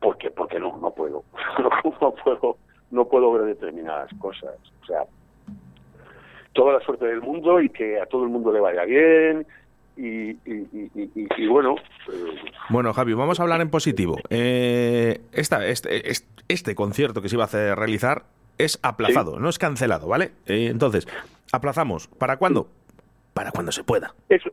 porque 0.00 0.30
porque 0.30 0.58
no, 0.60 0.76
no 0.78 0.90
puedo. 0.90 1.24
no 2.00 2.12
puedo 2.14 2.56
no 2.90 3.08
puedo 3.08 3.32
ver 3.32 3.44
determinadas 3.44 4.10
cosas. 4.20 4.54
O 4.82 4.86
sea, 4.86 5.04
toda 6.52 6.74
la 6.74 6.80
suerte 6.80 7.06
del 7.06 7.22
mundo 7.22 7.60
y 7.60 7.70
que 7.70 7.98
a 8.00 8.06
todo 8.06 8.24
el 8.24 8.28
mundo 8.28 8.52
le 8.52 8.60
vaya 8.60 8.84
bien 8.84 9.46
y, 9.96 10.30
y, 10.30 10.36
y, 10.72 10.90
y- 11.14 11.28
y 11.38 11.46
bueno, 11.46 11.76
eh, 12.12 12.34
Bueno, 12.68 12.92
Javi, 12.92 13.14
vamos 13.14 13.40
a 13.40 13.44
hablar 13.44 13.62
en 13.62 13.70
positivo. 13.70 14.16
Eh, 14.28 15.22
esta, 15.32 15.66
este, 15.66 16.10
este, 16.10 16.28
este 16.48 16.74
concierto 16.74 17.22
que 17.22 17.30
se 17.30 17.36
iba 17.36 17.44
a 17.44 17.46
hacer, 17.46 17.78
realizar 17.78 18.24
es 18.64 18.78
aplazado, 18.82 19.38
no 19.38 19.48
es 19.48 19.58
cancelado, 19.58 20.08
¿vale? 20.08 20.32
Eh, 20.46 20.68
entonces, 20.70 21.06
aplazamos. 21.52 22.08
¿Para 22.08 22.36
cuándo? 22.36 22.68
Para 23.34 23.50
cuando 23.52 23.72
se 23.72 23.84
pueda. 23.84 24.14
Eso, 24.28 24.50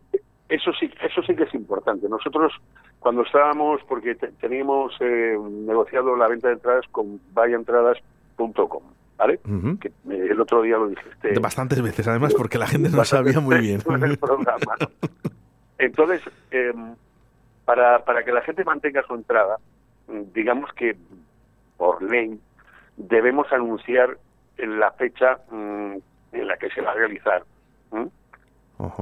eso 0.49 0.71
sí, 0.79 0.91
eso 1.01 1.21
sí 1.23 1.35
que 1.35 1.43
es 1.43 1.53
importante. 1.53 2.07
Nosotros 2.09 2.53
cuando 2.99 3.21
estábamos, 3.23 3.81
porque 3.87 4.15
te- 4.15 4.29
teníamos 4.33 4.93
eh, 4.99 5.37
negociado 5.39 6.15
la 6.15 6.27
venta 6.27 6.47
de 6.47 6.55
entradas 6.55 6.85
con 6.91 7.19
vayaentradas.com, 7.33 8.83
¿vale? 9.17 9.39
Que 9.79 9.91
el 10.09 10.39
otro 10.41 10.61
día 10.61 10.77
lo 10.77 10.87
dijiste. 10.89 11.37
Bastantes 11.39 11.81
veces, 11.81 12.07
además, 12.07 12.33
porque 12.33 12.57
la 12.57 12.67
gente 12.67 12.89
no 12.89 13.03
sabía 13.05 13.39
muy 13.39 13.57
bien. 13.59 13.81
en 13.87 14.03
el 14.03 14.17
programa. 14.17 14.75
Entonces, 15.77 16.21
eh, 16.51 16.73
para, 17.65 18.03
para 18.03 18.23
que 18.23 18.31
la 18.31 18.41
gente 18.41 18.63
mantenga 18.65 19.03
su 19.03 19.13
entrada, 19.15 19.57
digamos 20.33 20.71
que 20.73 20.95
por 21.77 22.01
ley 22.03 22.39
debemos 22.99 23.51
anunciar 23.51 24.17
la 24.57 24.91
fecha 24.91 25.39
mm, 25.49 25.95
en 26.33 26.47
la 26.47 26.57
que 26.57 26.69
se 26.69 26.81
va 26.81 26.91
a 26.91 26.95
realizar. 26.95 27.43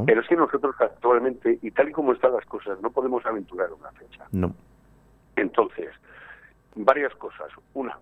Pero 0.05 0.21
es 0.21 0.27
que 0.27 0.35
nosotros 0.35 0.75
actualmente, 0.79 1.59
y 1.61 1.69
tal 1.71 1.89
y 1.89 1.91
como 1.91 2.13
están 2.13 2.33
las 2.33 2.45
cosas, 2.45 2.81
no 2.81 2.89
podemos 2.89 3.23
aventurar 3.25 3.71
una 3.73 3.91
fecha. 3.91 4.25
No. 4.31 4.51
Entonces, 5.35 5.89
varias 6.75 7.13
cosas. 7.15 7.49
Una, 7.73 7.97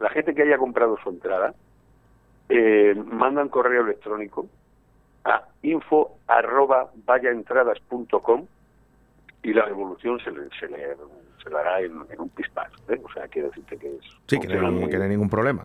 la 0.00 0.10
gente 0.10 0.34
que 0.34 0.42
haya 0.42 0.58
comprado 0.58 0.96
su 1.02 1.10
entrada, 1.10 1.54
eh, 2.48 2.94
mandan 2.96 3.48
correo 3.48 3.82
electrónico 3.82 4.46
a 5.24 5.44
info 5.62 6.18
arroba 6.26 6.90
vayaentradas.com 7.06 8.46
y 9.42 9.52
la 9.52 9.66
devolución 9.66 10.18
se 10.20 10.30
le, 10.30 10.48
se 10.58 10.68
le, 10.68 10.96
se 11.44 11.50
le 11.50 11.56
hará 11.58 11.80
en, 11.80 11.92
en 12.10 12.20
un 12.20 12.28
pispás. 12.30 12.70
¿eh? 12.88 13.00
O 13.04 13.12
sea, 13.12 13.28
quiero 13.28 13.48
decirte 13.48 13.76
que 13.76 13.88
es... 13.96 14.00
Sí, 14.26 14.40
que 14.40 14.48
no, 14.48 14.66
hay, 14.66 14.72
muy 14.72 14.90
que 14.90 14.96
no 14.96 15.02
hay 15.04 15.10
ningún 15.10 15.30
problema. 15.30 15.64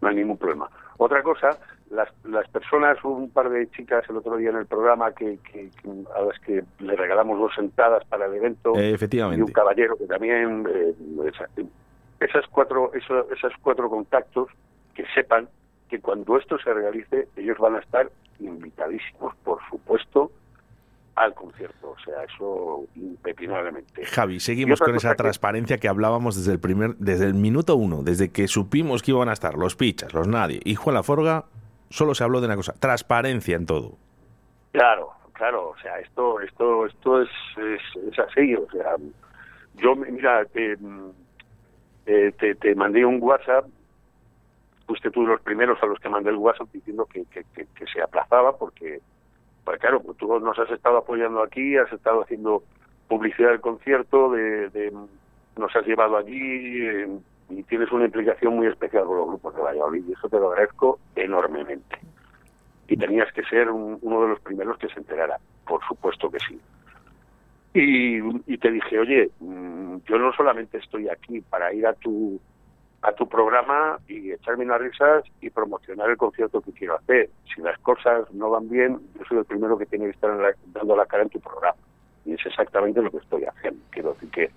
no 0.00 0.08
hay 0.08 0.16
ningún 0.16 0.38
problema. 0.38 0.68
Otra 0.96 1.22
cosa, 1.22 1.58
las, 1.90 2.08
las 2.24 2.48
personas, 2.48 2.96
un 3.04 3.30
par 3.30 3.48
de 3.50 3.70
chicas 3.70 4.04
el 4.08 4.16
otro 4.16 4.36
día 4.36 4.50
en 4.50 4.56
el 4.56 4.66
programa 4.66 5.12
que, 5.12 5.38
que- 5.50 5.70
que 5.70 5.88
a 6.16 6.22
las 6.22 6.38
que 6.40 6.62
le 6.78 6.96
regalamos 6.96 7.38
dos 7.38 7.54
sentadas 7.54 8.04
para 8.06 8.26
el 8.26 8.34
evento 8.34 8.72
Eh, 8.76 8.80
y 8.84 8.88
un 8.88 8.94
efectivamente. 8.94 9.52
caballero 9.52 9.96
que 9.96 10.06
también 10.06 10.66
eh, 10.72 10.94
esa- 11.26 11.48
esas 12.20 12.46
cuatro 12.50 12.92
eso- 12.94 13.30
esas 13.32 13.52
cuatro 13.62 13.88
contactos 13.88 14.48
que 14.94 15.04
sepan 15.14 15.48
que 15.88 16.00
cuando 16.00 16.36
esto 16.38 16.58
se 16.58 16.72
realice 16.72 17.28
ellos 17.36 17.58
van 17.58 17.76
a 17.76 17.80
estar 17.80 18.08
invitadísimos, 18.38 19.34
por 19.44 19.58
supuesto, 19.70 20.30
al 21.24 21.34
concierto. 21.34 21.90
O 21.90 21.98
sea, 22.04 22.24
eso 22.24 22.84
impepinablemente. 22.96 24.04
Javi, 24.06 24.40
seguimos 24.40 24.80
con 24.80 24.94
esa 24.94 25.10
que- 25.10 25.16
transparencia 25.16 25.78
que 25.78 25.88
hablábamos 25.88 26.36
desde 26.36 26.52
el 26.52 26.60
primer, 26.60 26.96
desde 26.96 27.26
el 27.26 27.34
minuto 27.34 27.76
uno, 27.76 28.02
desde 28.02 28.30
que 28.30 28.48
supimos 28.48 29.02
que 29.02 29.10
iban 29.12 29.28
a 29.28 29.32
estar 29.32 29.54
los 29.56 29.76
pichas, 29.76 30.12
los 30.14 30.26
nadie 30.28 30.60
y 30.64 30.74
Juan 30.74 30.94
Laforga, 30.94 31.44
solo 31.90 32.14
se 32.14 32.24
habló 32.24 32.40
de 32.40 32.46
una 32.46 32.56
cosa, 32.56 32.72
transparencia 32.72 33.56
en 33.56 33.66
todo. 33.66 33.96
Claro, 34.72 35.10
claro, 35.32 35.70
o 35.70 35.76
sea, 35.82 35.98
esto, 35.98 36.40
esto, 36.40 36.86
esto 36.86 37.22
es, 37.22 37.28
es, 37.58 37.80
es 38.12 38.18
así, 38.18 38.54
o 38.54 38.70
sea, 38.70 38.94
yo, 39.74 39.96
mira, 39.96 40.44
te, 40.46 40.76
eh, 42.06 42.32
te, 42.38 42.54
te 42.54 42.74
mandé 42.74 43.04
un 43.04 43.18
WhatsApp, 43.22 43.66
fuiste 44.86 45.10
tú 45.10 45.22
de 45.22 45.28
los 45.28 45.40
primeros 45.42 45.82
a 45.82 45.86
los 45.86 45.98
que 45.98 46.08
mandé 46.08 46.30
el 46.30 46.36
WhatsApp 46.36 46.68
diciendo 46.72 47.06
que, 47.06 47.24
que, 47.26 47.44
que, 47.54 47.66
que 47.74 47.86
se 47.92 48.00
aplazaba 48.02 48.56
porque, 48.56 49.00
pues 49.64 49.78
claro, 49.78 50.02
pues 50.02 50.16
tú 50.18 50.38
nos 50.40 50.58
has 50.58 50.70
estado 50.70 50.98
apoyando 50.98 51.42
aquí, 51.42 51.76
has 51.76 51.92
estado 51.92 52.22
haciendo 52.22 52.62
publicidad 53.08 53.50
del 53.50 53.60
concierto, 53.60 54.30
de, 54.30 54.68
de 54.70 54.92
nos 55.56 55.74
has 55.76 55.86
llevado 55.86 56.16
allí, 56.16 56.86
eh, 56.86 57.08
y 57.50 57.62
tienes 57.64 57.90
una 57.92 58.04
implicación 58.04 58.56
muy 58.56 58.66
especial 58.66 59.04
con 59.04 59.16
los 59.16 59.26
grupos 59.28 59.54
de 59.54 59.62
Valladolid 59.62 60.04
y 60.08 60.12
eso 60.12 60.28
te 60.28 60.38
lo 60.38 60.50
agradezco 60.50 60.98
enormemente. 61.16 61.98
Y 62.88 62.96
tenías 62.96 63.32
que 63.32 63.42
ser 63.44 63.70
uno 63.70 64.22
de 64.22 64.28
los 64.28 64.40
primeros 64.40 64.78
que 64.78 64.88
se 64.88 64.98
enterara, 64.98 65.38
por 65.66 65.80
supuesto 65.86 66.30
que 66.30 66.38
sí. 66.40 66.60
Y, 67.72 68.58
te 68.58 68.70
dije, 68.70 68.98
oye, 68.98 69.30
mm, 69.38 69.98
yo 70.08 70.18
no 70.18 70.32
solamente 70.32 70.78
estoy 70.78 71.08
aquí 71.08 71.40
para 71.40 71.72
ir 71.72 71.86
a 71.86 71.92
tu 71.92 72.40
a 73.02 73.12
tu 73.12 73.28
programa 73.28 73.98
y 74.08 74.32
echarme 74.32 74.64
unas 74.64 74.80
risas 74.80 75.24
y 75.40 75.50
promocionar 75.50 76.10
el 76.10 76.16
concierto 76.16 76.60
que 76.60 76.72
quiero 76.72 76.96
hacer. 76.96 77.30
Si 77.54 77.62
las 77.62 77.78
cosas 77.78 78.30
no 78.32 78.50
van 78.50 78.68
bien, 78.68 79.00
yo 79.18 79.24
soy 79.26 79.38
el 79.38 79.44
primero 79.44 79.78
que 79.78 79.86
tiene 79.86 80.06
que 80.06 80.10
estar 80.10 80.54
dando 80.66 80.96
la 80.96 81.06
cara 81.06 81.22
en 81.22 81.30
tu 81.30 81.40
programa. 81.40 81.78
Y 82.26 82.34
es 82.34 82.44
exactamente 82.44 83.00
lo 83.00 83.10
que 83.10 83.16
estoy 83.16 83.44
haciendo. 83.44 83.80
Quiero 83.90 84.12
decir 84.12 84.30
que 84.30 84.50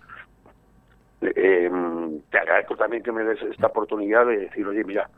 eh, 1.21 1.71
te 2.29 2.37
agradezco 2.37 2.75
también 2.75 3.01
que 3.01 3.11
me 3.11 3.23
des 3.23 3.41
esta 3.43 3.67
oportunidad 3.67 4.25
de 4.25 4.37
decir, 4.39 4.67
oye, 4.67 4.83
mira, 4.83 5.09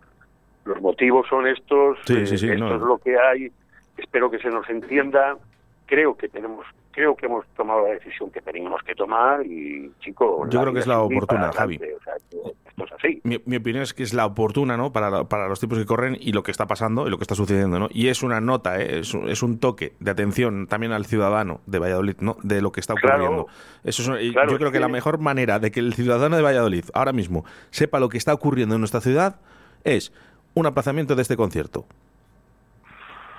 los 0.65 0.79
motivos 0.82 1.27
son 1.27 1.48
estos, 1.48 1.98
eh, 2.10 2.24
esto 2.24 2.46
es 2.46 2.82
lo 2.82 2.98
que 3.00 3.17
hay, 3.17 3.51
espero 3.98 4.29
que 4.29 4.39
se 4.39 4.50
nos 4.50 4.70
entienda, 4.70 5.38
creo 5.86 6.15
que 6.15 6.27
tenemos 6.27 6.65
creo 6.96 7.16
que 7.16 7.25
hemos 7.25 7.46
tomado 7.58 7.86
la 7.86 7.94
decisión 7.94 8.32
que 8.32 8.42
teníamos 8.42 8.82
que 8.84 8.96
tomar 8.96 9.46
y, 9.46 9.92
chico... 10.00 10.48
Yo 10.50 10.62
creo 10.62 10.74
que 10.74 10.80
es 10.80 10.88
la 10.88 11.02
oportuna, 11.02 11.52
Javi. 11.52 11.75
esto 11.75 12.86
es 12.86 12.92
así. 12.94 13.22
Mi, 13.24 13.58
opinión 13.58 13.84
es 13.84 13.94
que 13.94 14.04
es 14.04 14.14
la 14.14 14.25
oportuna, 14.25 14.78
¿no? 14.78 14.94
Para, 14.94 15.25
para 15.25 15.50
los 15.50 15.60
tipos 15.60 15.78
que 15.78 15.86
corren 15.86 16.18
y 16.18 16.32
lo 16.32 16.42
que 16.42 16.52
está 16.52 16.68
pasando 16.68 17.06
y 17.06 17.10
lo 17.10 17.18
que 17.18 17.25
está 17.25 17.36
sucediendo, 17.36 17.80
¿no? 17.80 17.90
Y 17.92 18.08
es 18.08 18.24
una 18.24 18.40
nota, 18.40 18.80
¿eh? 18.80 19.00
es, 19.00 19.14
es, 19.14 19.44
un 19.44 19.60
toque 19.60 19.94
de 20.00 20.12
atención 20.12 20.68
también 20.68 20.94
al 20.94 21.06
ciudadano 21.06 21.60
de 21.66 21.80
Valladolid, 21.80 22.16
¿no? 22.22 22.38
De 22.44 22.62
lo 22.62 22.72
que 22.72 22.80
está 22.80 22.94
ocurriendo. 22.94 23.48
Eso 23.84 24.16
es, 24.16 24.34
yo 24.34 24.58
creo 24.58 24.72
que 24.72 24.80
la 24.80 24.88
mejor 24.88 25.20
manera 25.20 25.60
de 25.60 25.72
que 25.72 25.82
el 25.82 25.94
ciudadano 25.94 26.38
de 26.38 26.44
Valladolid 26.44 26.86
ahora 26.94 27.12
mismo 27.12 27.44
sepa 27.72 28.00
lo 28.00 28.08
que 28.08 28.18
está 28.18 28.34
ocurriendo 28.34 28.75
en 28.75 28.82
nuestra 28.82 29.02
ciudad 29.02 29.42
es 29.84 30.14
un 30.54 30.66
aplazamiento 30.66 31.16
de 31.16 31.24
este 31.24 31.36
concierto. 31.36 31.86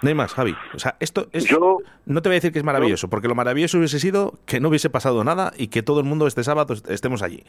No 0.07 0.11
hay 0.11 0.15
más, 0.15 0.35
Javi. 0.35 0.55
O 0.73 0.79
sea, 0.79 0.95
esto 1.01 1.27
es. 1.33 1.51
no 1.51 2.23
te 2.23 2.29
voy 2.29 2.35
a 2.35 2.39
decir 2.39 2.53
que 2.53 2.61
es 2.61 2.65
maravilloso, 2.65 3.11
porque 3.11 3.27
lo 3.27 3.35
maravilloso 3.35 3.79
hubiese 3.79 3.99
sido 3.99 4.35
que 4.47 4.61
no 4.61 4.69
hubiese 4.69 4.89
pasado 4.89 5.25
nada 5.25 5.51
y 5.57 5.67
que 5.67 5.83
todo 5.83 5.99
el 5.99 6.07
mundo 6.07 6.29
este 6.29 6.45
sábado 6.45 6.75
estemos 6.89 7.23
allí. 7.23 7.43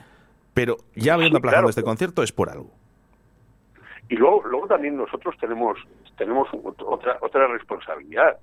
Pero 0.56 0.78
ya 0.96 1.14
habiendo 1.14 1.38
aplazado 1.38 1.70
este 1.70 1.84
concierto 1.84 2.24
es 2.24 2.32
por 2.32 2.50
algo. 2.50 2.72
Y 4.10 4.16
luego, 4.16 4.42
luego 4.48 4.66
también 4.66 4.98
nosotros 4.98 5.36
tenemos, 5.40 5.78
tenemos 6.18 6.48
otra, 6.52 7.20
otra 7.22 7.46
responsabilidad, 7.46 8.40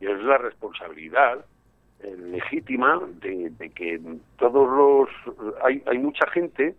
y 0.00 0.06
es 0.06 0.22
la 0.22 0.38
responsabilidad 0.38 1.44
eh, 2.02 2.16
legítima 2.16 2.98
de, 3.20 3.50
de, 3.50 3.68
que 3.68 4.00
todos 4.38 4.70
los. 4.70 5.54
Hay, 5.62 5.82
hay 5.86 5.98
mucha 5.98 6.26
gente 6.30 6.74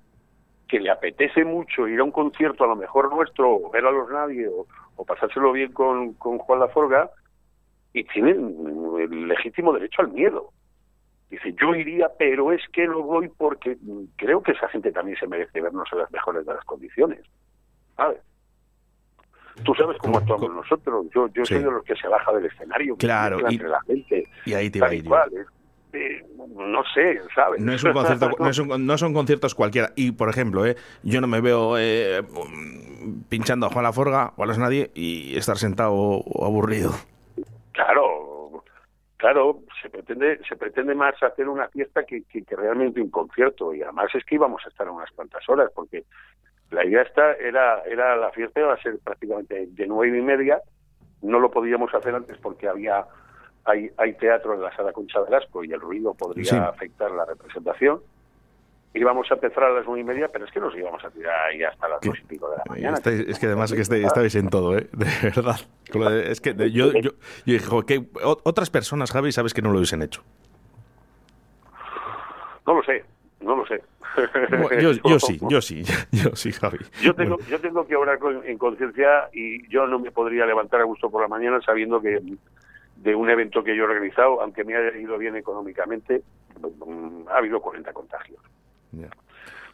que 0.71 0.79
le 0.79 0.89
apetece 0.89 1.43
mucho 1.43 1.85
ir 1.85 1.99
a 1.99 2.03
un 2.05 2.11
concierto, 2.11 2.63
a 2.63 2.67
lo 2.67 2.77
mejor 2.77 3.13
nuestro, 3.13 3.55
o 3.55 3.69
ver 3.71 3.85
a 3.85 3.91
los 3.91 4.09
nadie, 4.09 4.47
o, 4.47 4.65
pasárselo 5.03 5.51
bien 5.51 5.73
con, 5.73 6.13
con 6.13 6.37
Juan 6.37 6.61
Laforga, 6.61 7.09
y 7.91 8.05
tienen 8.05 8.55
el 8.97 9.27
legítimo 9.27 9.73
derecho 9.73 10.01
al 10.01 10.13
miedo. 10.13 10.53
Dice, 11.29 11.53
yo 11.59 11.75
iría, 11.75 12.07
pero 12.17 12.53
es 12.53 12.61
que 12.71 12.87
no 12.87 13.01
voy 13.01 13.27
porque 13.27 13.75
creo 14.15 14.41
que 14.41 14.53
esa 14.53 14.69
gente 14.69 14.93
también 14.93 15.17
se 15.17 15.27
merece 15.27 15.59
vernos 15.59 15.89
en 15.91 15.99
las 15.99 16.11
mejores 16.11 16.45
de 16.45 16.53
las 16.53 16.63
condiciones. 16.63 17.19
¿Sabes? 17.97 18.21
Tú 19.65 19.75
sabes 19.75 19.97
cómo 19.97 20.19
actuamos 20.19 20.53
nosotros. 20.53 21.07
Yo, 21.13 21.27
yo 21.33 21.43
soy 21.43 21.59
de 21.59 21.71
los 21.71 21.83
que 21.83 21.95
se 21.97 22.07
baja 22.07 22.31
del 22.31 22.45
escenario. 22.45 22.95
Claro. 22.95 23.39
Y, 23.49 23.57
la 23.57 23.81
gente, 23.81 24.25
y 24.45 24.53
ahí 24.53 24.69
te 24.69 24.79
va 24.79 24.87
a 24.87 24.93
ir 24.93 25.03
no 26.55 26.83
sé, 26.93 27.21
¿sabes? 27.33 27.62
No, 27.62 27.74
es 27.74 27.83
un 27.83 27.93
concierto, 27.93 28.29
no, 28.77 28.98
son 28.98 29.13
conciertos 29.13 29.55
cualquiera. 29.55 29.91
Y, 29.95 30.12
por 30.12 30.29
ejemplo, 30.29 30.65
¿eh? 30.65 30.75
yo 31.03 31.21
no 31.21 31.27
me 31.27 31.41
veo 31.41 31.77
eh, 31.77 32.24
pinchando 33.29 33.65
a 33.65 33.69
Juan 33.69 33.83
Laforga 33.83 34.33
o 34.38 34.43
a 34.43 34.45
los 34.45 34.57
nadie 34.57 34.91
y 34.93 35.38
estar 35.38 35.57
sentado 35.57 36.24
aburrido. 36.41 36.91
Claro, 37.71 38.63
claro, 39.17 39.60
se 39.81 39.89
pretende, 39.89 40.39
se 40.48 40.55
pretende 40.55 40.95
más 40.95 41.21
hacer 41.21 41.48
una 41.48 41.67
fiesta 41.69 42.03
que, 42.03 42.24
que, 42.24 42.43
realmente 42.55 43.01
un 43.01 43.10
concierto. 43.10 43.74
Y 43.74 43.81
además 43.81 44.10
es 44.13 44.24
que 44.25 44.36
íbamos 44.36 44.62
a 44.65 44.69
estar 44.69 44.89
unas 44.89 45.10
cuantas 45.12 45.48
horas, 45.50 45.71
porque 45.74 46.03
la 46.69 46.86
idea 46.86 47.01
esta 47.01 47.33
era, 47.33 47.81
era 47.83 48.15
la 48.15 48.31
fiesta 48.31 48.60
iba 48.60 48.74
a 48.74 48.81
ser 48.81 49.00
prácticamente 49.03 49.67
de 49.67 49.88
nueve 49.88 50.17
y 50.17 50.21
media. 50.21 50.62
No 51.21 51.39
lo 51.39 51.51
podíamos 51.51 51.93
hacer 51.93 52.15
antes 52.15 52.38
porque 52.39 52.67
había 52.67 53.05
hay, 53.65 53.89
hay 53.97 54.13
teatro 54.13 54.53
en 54.53 54.61
la 54.61 54.75
sala 54.75 54.91
Concha 54.91 55.19
Velasco 55.21 55.63
y 55.63 55.71
el 55.71 55.79
ruido 55.79 56.13
podría 56.13 56.67
afectar 56.67 57.11
la 57.11 57.25
representación. 57.25 58.01
Íbamos 58.93 59.31
a 59.31 59.35
empezar 59.35 59.63
a 59.63 59.69
las 59.69 59.85
nueve 59.85 60.01
y 60.01 60.03
media, 60.03 60.27
pero 60.27 60.43
es 60.43 60.51
que 60.51 60.59
nos 60.59 60.75
íbamos 60.75 61.03
a 61.05 61.09
tirar 61.11 61.49
ahí 61.49 61.63
hasta 61.63 61.87
las 61.87 62.01
dos 62.01 62.19
y 62.19 62.25
pico 62.25 62.49
de 62.49 62.57
la 62.57 62.63
mañana. 62.67 62.97
es 63.05 63.39
que 63.39 63.45
además 63.45 63.71
que 63.71 63.81
estáis 63.81 64.35
en 64.35 64.49
todo, 64.49 64.77
¿eh? 64.77 64.89
De 64.91 65.07
verdad. 65.23 65.59
Es 66.25 66.41
que 66.41 66.53
yo, 66.71 66.91
yo, 66.91 67.11
dije, 67.45 67.65
que 67.87 68.05
otras 68.23 68.69
personas, 68.69 69.11
Javi, 69.11 69.31
sabes 69.31 69.53
que 69.53 69.61
no 69.61 69.71
lo 69.71 69.77
hubiesen 69.77 70.01
hecho. 70.01 70.21
No 72.67 72.73
lo 72.73 72.83
sé, 72.83 73.05
no 73.39 73.55
lo 73.55 73.65
sé. 73.65 73.81
yo, 74.81 74.91
yo, 75.09 75.19
sí, 75.19 75.39
yo 75.49 75.61
sí, 75.61 75.83
yo 76.11 76.35
sí, 76.35 76.51
Javi. 76.51 76.79
Yo 77.01 77.13
tengo, 77.13 77.37
yo 77.49 77.61
tengo 77.61 77.87
que 77.87 77.95
obrar 77.95 78.19
en 78.43 78.57
conciencia 78.57 79.29
y 79.31 79.67
yo 79.69 79.87
no 79.87 79.99
me 79.99 80.11
podría 80.11 80.45
levantar 80.45 80.81
a 80.81 80.83
gusto 80.83 81.09
por 81.09 81.21
la 81.21 81.29
mañana 81.29 81.61
sabiendo 81.61 82.01
que 82.01 82.19
de 83.03 83.15
un 83.15 83.29
evento 83.29 83.63
que 83.63 83.75
yo 83.75 83.84
he 83.84 83.88
organizado, 83.88 84.41
aunque 84.41 84.63
me 84.63 84.75
haya 84.75 84.96
ido 84.98 85.17
bien 85.17 85.36
económicamente, 85.36 86.22
mm, 86.86 87.27
ha 87.29 87.38
habido 87.38 87.60
40 87.60 87.91
contagios. 87.93 88.39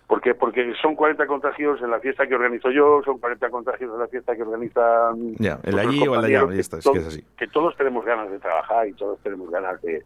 ¿Por 0.08 0.22
qué? 0.22 0.34
Porque 0.34 0.74
son 0.82 0.96
40 0.96 1.28
contagios 1.28 1.82
en 1.82 1.92
la 1.92 2.00
fiesta 2.00 2.26
que 2.26 2.36
organizo 2.36 2.72
yo, 2.72 3.02
son 3.04 3.18
40 3.18 3.50
contagios 3.50 3.94
en 3.94 4.00
la 4.00 4.08
fiesta 4.08 4.34
que 4.36 4.44
organizan... 4.44 5.36
Ya, 5.36 5.60
el 5.64 5.78
allí 5.78 6.08
o 6.08 6.16
el 6.16 6.24
allá, 6.24 6.48
es 6.58 6.70
que 6.70 6.78
es 6.78 7.08
así. 7.08 7.26
Que 7.38 7.48
todos 7.48 7.76
tenemos 7.76 8.06
ganas 8.06 8.32
de 8.32 8.40
trabajar 8.40 8.88
y 8.88 8.94
todos 8.94 9.20
tenemos 9.20 9.50
ganas 9.52 9.82
de, 9.82 10.04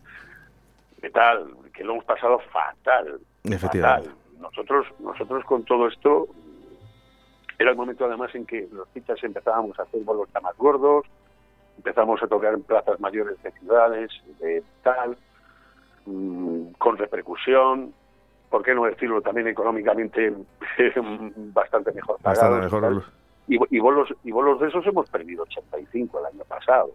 de 1.01 1.09
tal, 1.11 1.51
que 1.71 1.83
lo 1.83 1.93
hemos 1.93 2.05
pasado 2.05 2.39
fatal. 2.51 3.19
Efectivamente. 3.43 4.09
Nosotros, 4.39 4.87
nosotros 4.99 5.45
con 5.45 5.63
todo 5.65 5.87
esto, 5.87 6.27
era 7.59 7.69
el 7.69 7.77
momento 7.77 8.05
además 8.05 8.33
en 8.33 8.47
que 8.47 8.67
los 8.71 8.89
citas 8.89 9.23
empezábamos 9.23 9.77
a 9.77 9.83
hacer 9.83 10.01
bolos 10.01 10.29
más 10.41 10.57
gordos, 10.57 11.05
empezamos 11.81 12.21
a 12.21 12.27
tocar 12.27 12.53
en 12.53 12.61
plazas 12.61 12.99
mayores 12.99 13.41
de 13.41 13.51
ciudades, 13.53 14.11
de 14.39 14.63
tal, 14.83 15.17
mm, 16.05 16.73
con 16.77 16.95
repercusión, 16.95 17.91
¿por 18.51 18.61
qué 18.61 18.75
no 18.75 18.85
decirlo 18.85 19.19
también 19.21 19.47
económicamente 19.47 20.31
bastante 21.53 21.91
mejor 21.91 22.21
Bastante 22.21 22.61
mejor. 22.61 23.03
Y, 23.47 23.57
y, 23.75 23.79
bolos, 23.79 24.13
y 24.23 24.31
bolos 24.31 24.59
de 24.59 24.67
esos 24.67 24.85
hemos 24.85 25.09
perdido 25.09 25.41
85 25.43 26.19
el 26.19 26.25
año 26.27 26.43
pasado. 26.45 26.91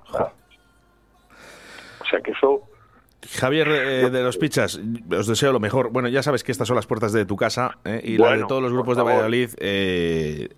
O 2.00 2.04
sea 2.08 2.20
que 2.20 2.30
eso 2.30 2.62
Javier 3.28 3.68
eh, 3.68 4.10
de 4.10 4.22
los 4.22 4.36
Pichas, 4.38 4.80
os 5.10 5.26
deseo 5.26 5.52
lo 5.52 5.58
mejor. 5.58 5.90
Bueno, 5.90 6.08
ya 6.08 6.22
sabes 6.22 6.44
que 6.44 6.52
estas 6.52 6.68
son 6.68 6.76
las 6.76 6.86
puertas 6.86 7.12
de 7.12 7.24
tu 7.24 7.34
casa 7.34 7.78
eh, 7.84 8.00
y 8.04 8.18
la 8.18 8.36
de 8.36 8.44
todos 8.44 8.62
los 8.62 8.72
grupos 8.72 8.96
de 8.96 9.02
Valladolid. 9.02 9.50
Eh, 9.58 10.48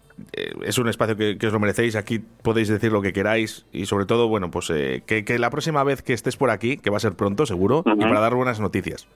es 0.64 0.78
un 0.78 0.88
espacio 0.88 1.16
que, 1.16 1.46
os 1.46 1.52
lo 1.52 1.60
merecéis. 1.60 1.96
Aquí 1.96 2.18
podéis 2.18 2.68
decir 2.68 2.92
lo 2.92 3.02
que 3.02 3.12
queráis 3.12 3.66
y 3.72 3.86
sobre 3.86 4.06
todo, 4.06 4.28
bueno, 4.28 4.50
pues 4.50 4.68
que, 4.68 5.38
la 5.38 5.50
próxima 5.50 5.84
vez 5.84 6.02
que 6.02 6.12
estés 6.12 6.36
por 6.36 6.50
aquí, 6.50 6.78
que 6.78 6.90
va 6.90 6.96
a 6.96 7.00
ser 7.00 7.14
pronto, 7.14 7.46
seguro, 7.46 7.82
y 7.86 8.00
para 8.00 8.20
dar 8.20 8.34
buenas 8.34 8.60
noticias. 8.60 9.08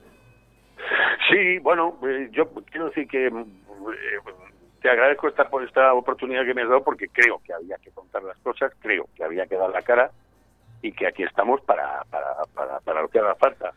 Sí, 1.30 1.58
bueno, 1.58 1.98
yo 2.30 2.50
quiero 2.70 2.86
decir 2.86 3.08
que 3.08 3.30
te 4.82 4.90
agradezco 4.90 5.28
esta, 5.28 5.48
por 5.48 5.62
esta 5.62 5.94
oportunidad 5.94 6.44
que 6.44 6.54
me 6.54 6.62
has 6.62 6.68
dado 6.68 6.82
porque 6.82 7.08
creo 7.08 7.40
que 7.44 7.54
había 7.54 7.76
que 7.78 7.90
contar 7.92 8.22
las 8.24 8.36
cosas, 8.38 8.72
creo 8.80 9.08
que 9.16 9.24
había 9.24 9.46
que 9.46 9.56
dar 9.56 9.70
la 9.70 9.82
cara 9.82 10.10
y 10.82 10.92
que 10.92 11.06
aquí 11.06 11.22
estamos 11.22 11.60
para, 11.62 12.02
para, 12.10 12.80
para, 12.84 13.00
lo 13.00 13.08
que 13.08 13.20
haga 13.20 13.36
falta. 13.36 13.72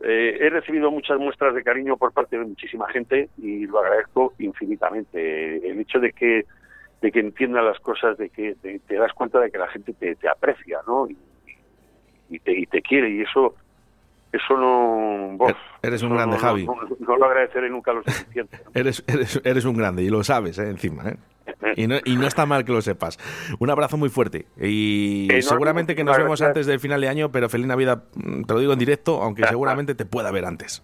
Eh, 0.00 0.38
he 0.40 0.50
recibido 0.50 0.90
muchas 0.90 1.18
muestras 1.18 1.54
de 1.54 1.64
cariño 1.64 1.96
por 1.96 2.12
parte 2.12 2.38
de 2.38 2.44
muchísima 2.44 2.88
gente 2.88 3.28
y 3.38 3.66
lo 3.66 3.80
agradezco 3.80 4.32
infinitamente. 4.38 5.68
El 5.68 5.80
hecho 5.80 5.98
de 5.98 6.12
que 6.12 6.44
de 7.04 7.12
que 7.12 7.20
entienda 7.20 7.60
las 7.60 7.78
cosas, 7.80 8.16
de 8.16 8.30
que 8.30 8.56
te, 8.62 8.94
das 8.94 9.12
cuenta 9.12 9.38
de 9.38 9.50
que 9.50 9.58
la 9.58 9.68
gente 9.68 9.92
te, 9.92 10.14
te 10.14 10.26
aprecia, 10.26 10.78
¿no? 10.86 11.06
Y, 12.30 12.38
te, 12.38 12.58
y 12.58 12.64
te 12.64 12.80
quiere 12.80 13.10
y 13.10 13.20
eso 13.20 13.54
eso 14.32 14.56
no... 14.56 15.36
eres 15.82 16.02
un 16.02 16.14
grande, 16.14 16.38
Javi. 16.38 16.64
No, 16.64 17.16
lo 17.18 17.26
agradeceré 17.26 17.68
nunca 17.68 17.92
lo 17.92 18.02
suficiente. 18.02 18.58
eres, 18.74 19.04
eres, 19.06 19.38
eres 19.44 19.66
un 19.66 19.76
grande 19.76 20.02
y 20.02 20.08
lo 20.08 20.24
sabes, 20.24 20.58
¿eh? 20.58 20.70
encima. 20.70 21.10
¿eh? 21.10 21.16
Y 21.76 21.86
no, 21.86 21.96
y 22.06 22.16
no 22.16 22.26
está 22.26 22.46
mal 22.46 22.64
que 22.64 22.72
lo 22.72 22.80
sepas. 22.80 23.18
Un 23.58 23.68
abrazo 23.68 23.98
muy 23.98 24.08
fuerte. 24.08 24.46
Y 24.58 25.28
seguramente 25.42 25.94
que 25.94 26.04
nos 26.04 26.16
vemos 26.16 26.40
antes 26.40 26.66
del 26.66 26.80
final 26.80 27.02
de 27.02 27.08
año, 27.08 27.30
pero 27.30 27.50
feliz 27.50 27.66
Navidad, 27.66 28.04
mm, 28.14 28.44
te 28.44 28.54
lo 28.54 28.60
digo 28.60 28.72
en 28.72 28.78
directo, 28.78 29.22
aunque 29.22 29.44
seguramente 29.46 29.94
te 29.94 30.06
pueda 30.06 30.32
ver 30.32 30.46
antes. 30.46 30.82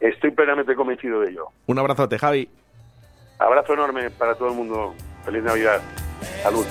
Estoy 0.00 0.32
plenamente 0.32 0.74
convencido 0.74 1.22
de 1.22 1.30
ello. 1.30 1.46
Un 1.66 1.78
abrazote, 1.78 2.18
Javi. 2.18 2.50
Abrazo 3.38 3.72
enorme 3.72 4.10
para 4.10 4.34
todo 4.34 4.48
el 4.48 4.54
mundo. 4.54 4.94
Feliz 5.24 5.42
Navidad. 5.42 5.80
Salud. 6.42 6.66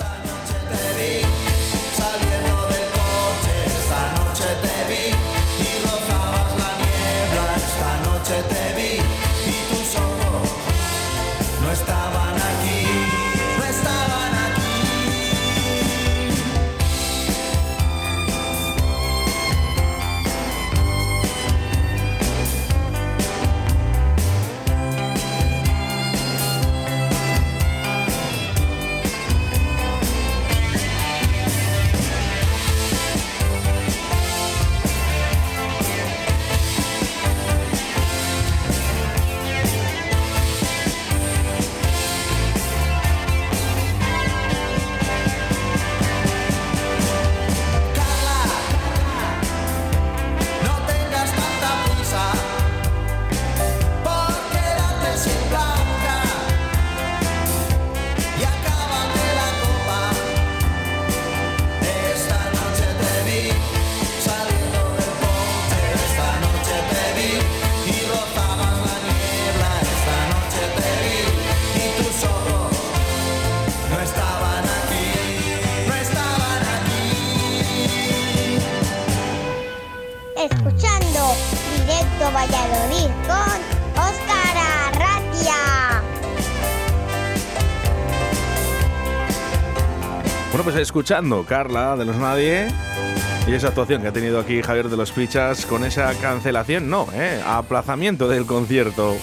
Escuchando 90.78 91.44
Carla 91.44 91.96
de 91.96 92.04
los 92.04 92.16
Nadie 92.16 92.68
y 93.46 93.52
esa 93.52 93.68
actuación 93.68 94.02
que 94.02 94.08
ha 94.08 94.12
tenido 94.12 94.38
aquí 94.38 94.62
Javier 94.62 94.88
de 94.88 94.96
los 94.96 95.12
Fichas 95.12 95.66
con 95.66 95.84
esa 95.84 96.14
cancelación, 96.14 96.88
no, 96.88 97.06
¿eh? 97.14 97.42
aplazamiento 97.44 98.28
del 98.28 98.46
concierto. 98.46 99.16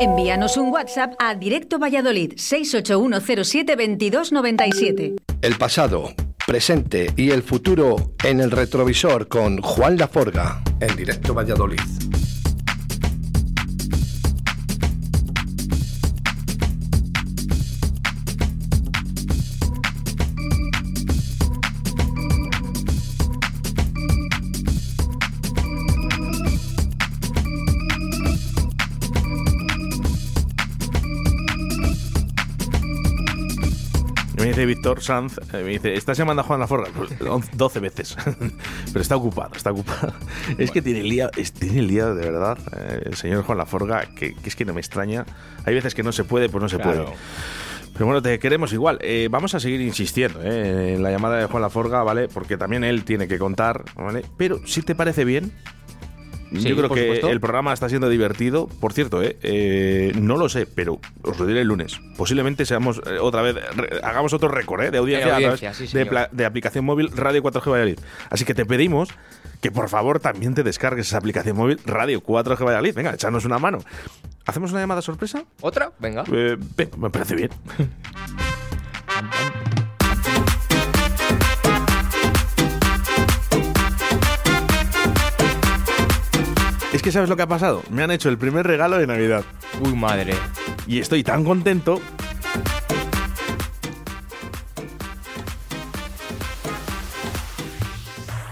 Envíanos 0.00 0.56
un 0.56 0.72
WhatsApp 0.72 1.14
a 1.18 1.34
Directo 1.34 1.78
Valladolid 1.78 2.32
681072297. 2.34 5.16
El 5.40 5.54
pasado, 5.56 6.12
presente 6.46 7.10
y 7.16 7.30
el 7.30 7.42
futuro 7.42 8.12
en 8.22 8.40
el 8.40 8.50
retrovisor 8.50 9.28
con 9.28 9.62
Juan 9.62 9.96
Laforga 9.96 10.62
en 10.80 10.94
directo 10.96 11.32
Valladolid. 11.34 11.80
Dice 34.56 34.66
Víctor 34.66 35.02
Sanz, 35.02 35.36
eh, 35.52 35.62
me 35.62 35.68
dice, 35.70 35.94
¿estás 35.94 36.16
llamando 36.16 36.40
a 36.40 36.44
Juan 36.44 36.60
Laforga? 36.60 36.88
Pues, 36.96 37.10
12 37.52 37.80
veces. 37.80 38.16
Pero 38.86 39.00
está 39.00 39.14
ocupado, 39.16 39.50
está 39.54 39.70
ocupado. 39.70 40.14
Es 40.56 40.70
que 40.70 40.80
tiene 40.80 41.02
liado, 41.02 41.30
es- 41.36 41.52
tiene 41.52 41.82
liado 41.82 42.14
de 42.14 42.24
verdad 42.30 42.58
eh, 42.76 43.02
el 43.04 43.16
señor 43.16 43.44
Juan 43.44 43.58
Laforga, 43.58 44.06
que, 44.16 44.34
que 44.34 44.48
es 44.48 44.56
que 44.56 44.64
no 44.64 44.72
me 44.72 44.80
extraña. 44.80 45.26
Hay 45.66 45.74
veces 45.74 45.94
que 45.94 46.02
no 46.02 46.10
se 46.12 46.24
puede, 46.24 46.48
pues 46.48 46.62
no 46.62 46.68
se 46.70 46.76
Claro. 46.78 47.04
puede. 47.04 47.16
Pero 47.92 48.06
bueno, 48.06 48.22
te 48.22 48.38
queremos 48.38 48.72
igual. 48.72 48.98
Eh, 49.02 49.28
vamos 49.30 49.54
a 49.54 49.60
seguir 49.60 49.80
insistiendo 49.82 50.40
eh, 50.42 50.94
en 50.94 51.02
la 51.02 51.10
llamada 51.10 51.36
de 51.36 51.46
Juan 51.46 51.62
Laforga, 51.62 52.02
¿vale? 52.02 52.28
Porque 52.28 52.56
también 52.56 52.82
él 52.84 53.04
tiene 53.04 53.28
que 53.28 53.38
contar, 53.38 53.84
¿vale? 53.94 54.22
Pero 54.38 54.60
si 54.66 54.82
te 54.82 54.94
parece 54.94 55.24
bien, 55.24 55.52
Sí, 56.60 56.68
yo 56.68 56.76
creo 56.76 56.88
que 56.90 57.00
supuesto. 57.02 57.28
el 57.30 57.40
programa 57.40 57.72
está 57.72 57.88
siendo 57.88 58.08
divertido. 58.08 58.66
Por 58.66 58.92
cierto, 58.92 59.22
eh, 59.22 59.36
eh, 59.42 60.12
no 60.20 60.36
lo 60.36 60.48
sé, 60.48 60.66
pero 60.66 61.00
os 61.22 61.38
lo 61.38 61.46
diré 61.46 61.60
el 61.62 61.68
lunes. 61.68 62.00
Posiblemente 62.16 62.64
seamos 62.66 63.00
eh, 63.06 63.18
otra 63.20 63.42
vez, 63.42 63.54
re- 63.76 64.00
hagamos 64.02 64.32
otro 64.32 64.48
récord 64.48 64.90
de 64.90 64.98
audiencia, 64.98 65.26
De 65.26 65.32
a 65.32 65.36
audiencia, 65.36 65.70
través 65.72 65.76
sí, 65.76 65.84
de, 65.84 65.90
señor. 65.90 66.08
pla- 66.08 66.28
de 66.32 66.44
aplicación 66.44 66.84
móvil 66.84 67.10
Radio 67.14 67.42
4G 67.42 67.70
Valladolid. 67.70 67.98
Así 68.30 68.44
que 68.44 68.54
te 68.54 68.64
pedimos 68.66 69.08
que 69.60 69.70
por 69.70 69.88
favor 69.88 70.20
también 70.20 70.54
te 70.54 70.62
descargues 70.62 71.06
esa 71.08 71.18
aplicación 71.18 71.56
móvil 71.56 71.80
Radio 71.86 72.22
4G 72.22 72.64
Valladolid. 72.64 72.94
Venga, 72.94 73.14
échanos 73.14 73.44
una 73.44 73.58
mano. 73.58 73.78
¿Hacemos 74.46 74.70
una 74.70 74.80
llamada 74.80 75.02
sorpresa? 75.02 75.44
¿Otra? 75.60 75.92
Venga. 75.98 76.24
Venga, 76.26 76.96
me 76.98 77.10
parece 77.10 77.34
bien. 77.34 77.50
que 87.06 87.12
sabes 87.12 87.28
lo 87.28 87.36
que 87.36 87.42
ha 87.42 87.46
pasado. 87.46 87.84
Me 87.88 88.02
han 88.02 88.10
hecho 88.10 88.28
el 88.28 88.36
primer 88.36 88.66
regalo 88.66 88.98
de 88.98 89.06
Navidad. 89.06 89.44
Uy, 89.80 89.94
madre. 89.94 90.34
Y 90.88 90.98
estoy 90.98 91.22
tan 91.22 91.44
contento. 91.44 92.00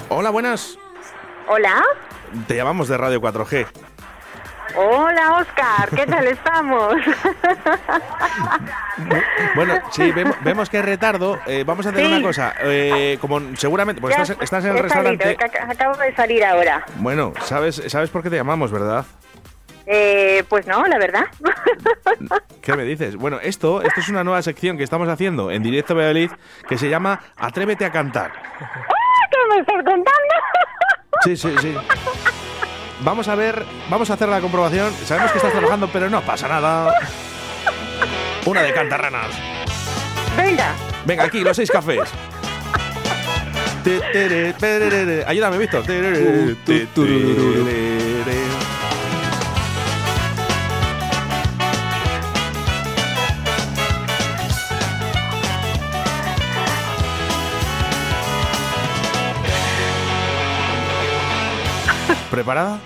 Hola, 0.08 0.30
buenas. 0.30 0.78
Hola. 1.48 1.82
Te 2.46 2.54
llamamos 2.54 2.86
de 2.86 2.96
Radio 2.96 3.20
4G. 3.20 3.66
Hola, 4.76 5.36
Oscar. 5.40 5.88
¿Qué 5.94 6.06
tal 6.06 6.26
estamos? 6.26 6.94
Bueno, 9.54 9.74
sí, 9.92 10.10
vemos, 10.12 10.36
vemos 10.42 10.68
que 10.70 10.78
hay 10.78 10.82
retardo. 10.82 11.38
Eh, 11.46 11.62
vamos 11.64 11.86
a 11.86 11.90
hacer 11.90 12.04
Sí. 12.04 12.12
una 12.12 12.22
cosa. 12.22 12.54
Eh, 12.60 13.18
como 13.20 13.40
seguramente, 13.56 14.00
pues 14.00 14.16
estás, 14.18 14.36
estás 14.40 14.64
en 14.64 14.76
el 14.76 14.88
salido, 14.90 15.12
restaurante. 15.24 15.36
acabo 15.72 15.96
de 15.96 16.14
salir 16.14 16.44
ahora. 16.44 16.84
Bueno, 16.96 17.32
sabes, 17.42 17.82
sabes 17.86 18.10
por 18.10 18.22
qué 18.22 18.30
te 18.30 18.36
llamamos, 18.36 18.72
¿verdad? 18.72 19.04
Eh, 19.86 20.42
pues 20.48 20.66
no, 20.66 20.84
la 20.86 20.98
verdad. 20.98 21.26
¿Qué 22.62 22.74
me 22.74 22.84
dices? 22.84 23.16
Bueno, 23.16 23.38
esto, 23.42 23.82
esto 23.82 24.00
es 24.00 24.08
una 24.08 24.24
nueva 24.24 24.42
sección 24.42 24.76
que 24.78 24.82
estamos 24.84 25.08
haciendo 25.08 25.50
en 25.50 25.62
directo 25.62 25.94
Valladolid 25.94 26.30
que 26.68 26.78
se 26.78 26.88
llama 26.88 27.20
Atrévete 27.36 27.84
a 27.84 27.92
cantar. 27.92 28.32
¿Qué 28.58 29.36
me 29.54 29.60
estás 29.60 29.76
contando? 29.76 30.34
Sí, 31.22 31.36
sí, 31.36 31.54
sí. 31.60 31.76
Vamos 33.04 33.28
a 33.28 33.34
ver, 33.34 33.66
vamos 33.90 34.08
a 34.08 34.14
hacer 34.14 34.28
la 34.30 34.40
comprobación. 34.40 34.90
Sabemos 35.04 35.30
que 35.30 35.36
estás 35.38 35.52
trabajando, 35.52 35.90
pero 35.92 36.08
no 36.08 36.22
pasa 36.22 36.48
nada. 36.48 36.90
Una 38.46 38.62
de 38.62 38.72
cantarranas. 38.72 39.28
Venga. 40.34 40.74
Venga, 41.04 41.24
aquí, 41.24 41.40
los 41.40 41.54
seis 41.54 41.70
cafés. 41.70 42.00
Ayúdame, 45.26 45.58
Víctor. 45.58 45.84
¿Preparada? 62.30 62.80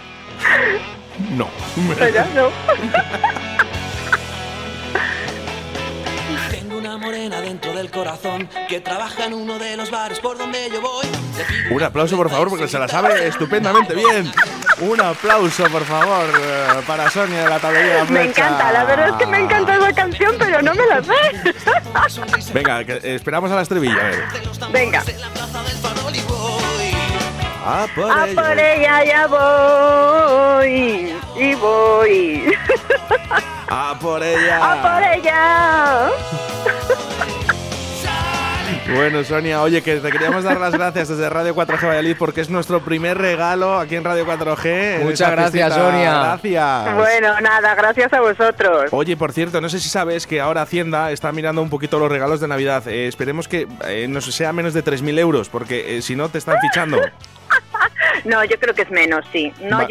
No. 1.38 1.48
Pero 1.96 2.24
no. 2.34 2.50
Tengo 6.50 6.78
una 6.78 6.98
morena 6.98 7.40
dentro 7.40 7.72
del 7.74 7.92
corazón 7.92 8.48
que 8.68 8.80
trabaja 8.80 9.26
en 9.26 9.34
uno 9.34 9.56
de 9.56 9.76
los 9.76 9.88
bares 9.88 10.18
por 10.18 10.36
donde 10.36 10.68
yo 10.68 10.80
voy. 10.80 11.06
Un 11.70 11.80
aplauso, 11.84 12.16
por 12.16 12.28
favor, 12.28 12.48
porque 12.48 12.66
se 12.66 12.76
la 12.76 12.88
sabe 12.88 13.28
estupendamente 13.28 13.94
bien. 13.94 14.32
Un 14.80 15.00
aplauso, 15.00 15.64
por 15.66 15.84
favor, 15.84 16.24
eh, 16.40 16.82
para 16.88 17.08
Sonia 17.08 17.44
de 17.44 17.50
la 17.50 17.60
tablería 17.60 18.04
Me 18.06 18.24
encanta, 18.24 18.72
la 18.72 18.84
verdad 18.84 19.10
es 19.10 19.14
que 19.14 19.26
me 19.26 19.38
encanta 19.38 19.76
esa 19.76 19.92
canción, 19.92 20.34
pero 20.40 20.60
no 20.60 20.74
me 20.74 20.86
la 20.86 21.04
sé. 21.04 22.52
Venga, 22.52 22.84
que, 22.84 23.14
esperamos 23.14 23.52
a 23.52 23.54
la 23.54 23.62
estribilla. 23.62 23.94
A 23.94 24.10
ver. 24.10 24.24
Venga. 24.72 25.04
Ah, 27.70 27.86
por 27.94 28.10
A 28.10 28.26
por 28.34 28.58
ella 28.58 29.04
ya 29.04 29.26
voy. 29.26 31.17
Y 31.38 31.54
voy. 31.54 32.52
Ah, 33.70 33.96
por 34.00 34.22
ella. 34.22 34.72
A 34.72 34.82
por 34.82 35.02
ella. 35.02 36.10
Bueno, 38.94 39.22
Sonia, 39.22 39.60
oye, 39.60 39.82
que 39.82 39.96
te 39.96 40.10
queríamos 40.10 40.44
dar 40.44 40.58
las 40.58 40.72
gracias 40.72 41.08
desde 41.08 41.28
Radio 41.28 41.54
4G 41.54 41.82
Valladolid 41.86 42.16
porque 42.18 42.40
es 42.40 42.48
nuestro 42.48 42.80
primer 42.80 43.18
regalo 43.18 43.78
aquí 43.78 43.96
en 43.96 44.04
Radio 44.04 44.26
4G. 44.26 44.66
en 44.66 45.04
Muchas 45.04 45.30
gracias, 45.30 45.52
fiestita. 45.52 45.90
Sonia. 45.90 46.12
Gracias. 46.22 46.96
Bueno, 46.96 47.40
nada, 47.42 47.74
gracias 47.74 48.12
a 48.14 48.20
vosotros. 48.22 48.84
Oye, 48.90 49.16
por 49.18 49.32
cierto, 49.32 49.60
no 49.60 49.68
sé 49.68 49.78
si 49.78 49.90
sabes 49.90 50.26
que 50.26 50.40
ahora 50.40 50.62
Hacienda 50.62 51.12
está 51.12 51.30
mirando 51.32 51.60
un 51.60 51.68
poquito 51.68 51.98
los 51.98 52.10
regalos 52.10 52.40
de 52.40 52.48
Navidad. 52.48 52.88
Eh, 52.88 53.06
esperemos 53.08 53.46
que 53.46 53.68
eh, 53.86 54.06
no 54.08 54.22
sea 54.22 54.54
menos 54.54 54.72
de 54.72 54.82
3.000 54.82 55.18
euros, 55.18 55.50
porque 55.50 55.98
eh, 55.98 56.02
si 56.02 56.16
no 56.16 56.30
te 56.30 56.38
están 56.38 56.56
fichando. 56.60 56.98
No, 58.28 58.44
yo 58.44 58.58
creo 58.58 58.74
que 58.74 58.82
es 58.82 58.90
menos, 58.90 59.24
sí. 59.32 59.52
No, 59.60 59.78
Va- 59.78 59.86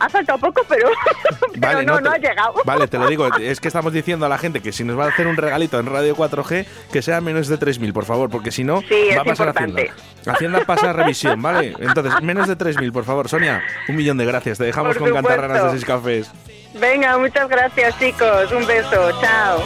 ha 0.00 0.08
faltado 0.08 0.38
poco, 0.38 0.62
pero, 0.68 0.88
pero 1.60 1.82
no, 1.82 2.00
no, 2.00 2.10
te- 2.10 2.16
ha 2.16 2.18
llegado. 2.30 2.54
Vale, 2.64 2.86
te 2.88 2.98
lo 2.98 3.06
digo. 3.06 3.26
Es 3.36 3.60
que 3.60 3.68
estamos 3.68 3.92
diciendo 3.92 4.24
a 4.26 4.28
la 4.28 4.38
gente 4.38 4.60
que 4.60 4.72
si 4.72 4.84
nos 4.84 4.98
va 4.98 5.06
a 5.06 5.08
hacer 5.08 5.26
un 5.26 5.36
regalito 5.36 5.78
en 5.78 5.86
Radio 5.86 6.14
4G, 6.16 6.66
que 6.92 7.02
sea 7.02 7.20
menos 7.20 7.48
de 7.48 7.58
3.000, 7.58 7.92
por 7.92 8.04
favor, 8.04 8.30
porque 8.30 8.50
si 8.50 8.64
no, 8.64 8.80
Sí, 8.82 9.08
va 9.16 9.22
a 9.22 9.24
pasar 9.24 9.48
importante. 9.48 9.90
Hacienda. 9.90 10.32
Hacienda 10.32 10.60
pasa 10.64 10.92
revisión, 10.92 11.42
¿vale? 11.42 11.74
Entonces, 11.80 12.14
menos 12.22 12.48
de 12.48 12.56
3.000, 12.56 12.92
por 12.92 13.04
favor. 13.04 13.28
Sonia, 13.28 13.62
un 13.88 13.96
millón 13.96 14.16
de 14.18 14.24
gracias. 14.24 14.58
Te 14.58 14.64
dejamos 14.64 14.96
Por 14.96 15.10
con 15.10 15.22
cantarranas 15.22 15.64
de 15.64 15.70
seis 15.70 15.84
cafés. 15.84 16.30
Venga, 16.74 17.18
muchas 17.18 17.48
gracias, 17.48 17.98
chicos. 17.98 18.50
Un 18.52 18.66
beso. 18.66 19.10
Chao. 19.20 19.62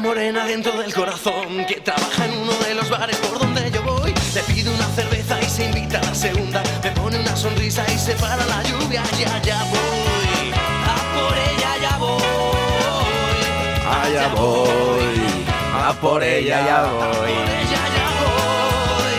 Morena 0.00 0.44
dentro 0.44 0.72
del 0.78 0.94
corazón 0.94 1.64
que 1.66 1.80
trabaja 1.80 2.26
en 2.26 2.38
uno 2.38 2.52
de 2.66 2.74
los 2.74 2.88
bares 2.88 3.16
por 3.16 3.38
donde 3.38 3.70
yo 3.70 3.82
voy. 3.82 4.14
Le 4.34 4.42
pido 4.42 4.72
una 4.72 4.86
cerveza 4.88 5.40
y 5.40 5.44
se 5.44 5.64
invita 5.64 5.98
a 5.98 6.02
la 6.04 6.14
segunda. 6.14 6.62
Me 6.82 6.90
pone 6.92 7.18
una 7.18 7.36
sonrisa 7.36 7.84
y 7.92 7.98
se 7.98 8.14
para 8.14 8.44
la 8.46 8.62
lluvia. 8.62 9.02
Ya, 9.18 9.40
ya 9.42 9.64
voy. 9.64 10.52
A 10.84 10.96
por 11.14 11.36
ella 11.36 11.76
ya 11.80 11.98
voy. 11.98 12.22
Allá 13.90 14.28
voy, 14.34 15.20
a 15.74 15.92
por 16.00 16.22
ella 16.22 16.66
ya 16.66 16.82
voy. 16.84 17.00
Por 17.00 17.28
ella 17.28 17.82
ya 17.96 18.08
voy. 18.20 19.18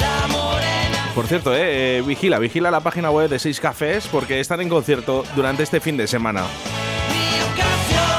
La 0.00 0.28
morena. 0.28 1.12
Por 1.14 1.26
cierto, 1.26 1.54
eh, 1.54 1.98
eh, 1.98 2.02
vigila, 2.02 2.38
vigila 2.38 2.70
la 2.70 2.80
página 2.80 3.10
web 3.10 3.28
de 3.28 3.38
Seis 3.38 3.60
Cafés 3.60 4.08
porque 4.10 4.40
están 4.40 4.60
en 4.60 4.68
concierto 4.68 5.24
durante 5.36 5.62
este 5.62 5.80
fin 5.80 5.96
de 5.96 6.06
semana. 6.06 6.44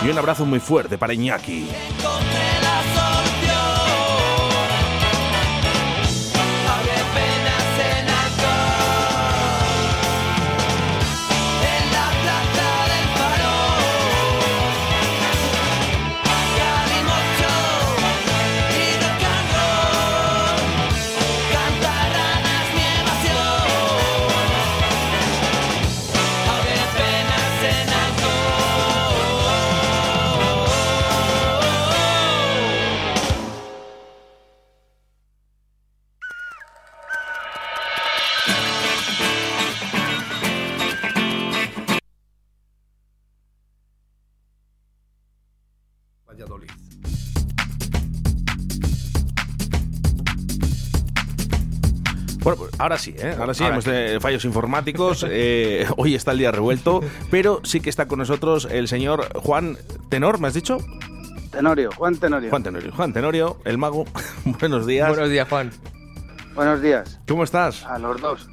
Y 0.04 0.10
un 0.10 0.18
abrazo 0.18 0.46
muy 0.46 0.60
fuerte 0.60 0.98
para 0.98 1.14
Iñaki. 1.14 1.68
Ahora 52.84 52.98
sí, 52.98 53.16
¿eh? 53.18 53.36
ahora 53.40 53.54
sí, 53.54 53.64
Ahora 53.64 53.76
hemos 53.76 53.86
de 53.86 54.20
fallos 54.20 54.44
informáticos. 54.44 55.26
eh, 55.30 55.88
hoy 55.96 56.16
está 56.16 56.32
el 56.32 56.40
día 56.40 56.52
revuelto, 56.52 57.02
pero 57.32 57.62
sí 57.64 57.80
que 57.80 57.90
está 57.90 58.08
con 58.08 58.20
nosotros 58.20 58.68
el 58.70 58.90
señor 58.90 59.28
Juan 59.40 59.78
Tenor, 60.10 60.40
¿me 60.40 60.50
has 60.50 60.54
dicho? 60.54 60.78
Tenorio, 61.52 61.92
Juan 61.96 62.18
Tenorio. 62.18 62.50
Juan 62.50 62.64
Tenorio. 62.64 62.92
Juan 62.92 63.14
Tenorio, 63.14 63.58
el 63.64 63.78
mago. 63.78 64.06
Buenos 64.60 64.86
días. 64.86 65.08
Buenos 65.08 65.30
días, 65.30 65.48
Juan. 65.48 65.72
Buenos 66.56 66.82
días 66.82 67.20
¿Cómo 67.28 67.44
estás? 67.46 67.84
a 67.86 67.98
los 67.98 68.20
dos. 68.22 68.50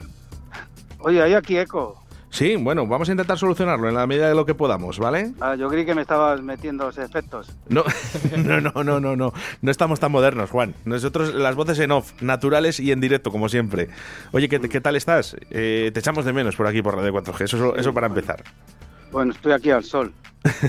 Oye, 1.00 1.22
hay 1.22 1.34
aquí 1.34 1.58
eco. 1.58 1.99
Sí, 2.30 2.54
bueno, 2.56 2.86
vamos 2.86 3.08
a 3.08 3.12
intentar 3.12 3.36
solucionarlo 3.38 3.88
en 3.88 3.94
la 3.96 4.06
medida 4.06 4.28
de 4.28 4.34
lo 4.34 4.46
que 4.46 4.54
podamos, 4.54 4.98
¿vale? 5.00 5.32
Ah, 5.40 5.56
yo 5.56 5.68
creí 5.68 5.84
que 5.84 5.96
me 5.96 6.02
estabas 6.02 6.40
metiendo 6.42 6.84
los 6.84 6.96
efectos. 6.96 7.56
No, 7.68 7.82
no, 8.36 8.60
no, 8.60 8.84
no, 8.84 9.00
no, 9.00 9.16
no. 9.16 9.32
No 9.60 9.70
estamos 9.70 9.98
tan 9.98 10.12
modernos, 10.12 10.48
Juan. 10.48 10.74
Nosotros 10.84 11.34
las 11.34 11.56
voces 11.56 11.80
en 11.80 11.90
off, 11.90 12.12
naturales 12.22 12.78
y 12.78 12.92
en 12.92 13.00
directo, 13.00 13.32
como 13.32 13.48
siempre. 13.48 13.88
Oye, 14.30 14.48
¿qué, 14.48 14.60
qué 14.60 14.80
tal 14.80 14.94
estás? 14.94 15.36
Eh, 15.50 15.90
te 15.92 16.00
echamos 16.00 16.24
de 16.24 16.32
menos 16.32 16.54
por 16.54 16.68
aquí, 16.68 16.82
por 16.82 16.94
Radio 16.94 17.12
4G. 17.12 17.42
Eso, 17.44 17.76
eso 17.76 17.92
para 17.92 18.06
empezar. 18.06 18.44
Bueno, 19.12 19.32
estoy 19.32 19.52
aquí 19.52 19.70
al 19.70 19.84
sol. 19.84 20.12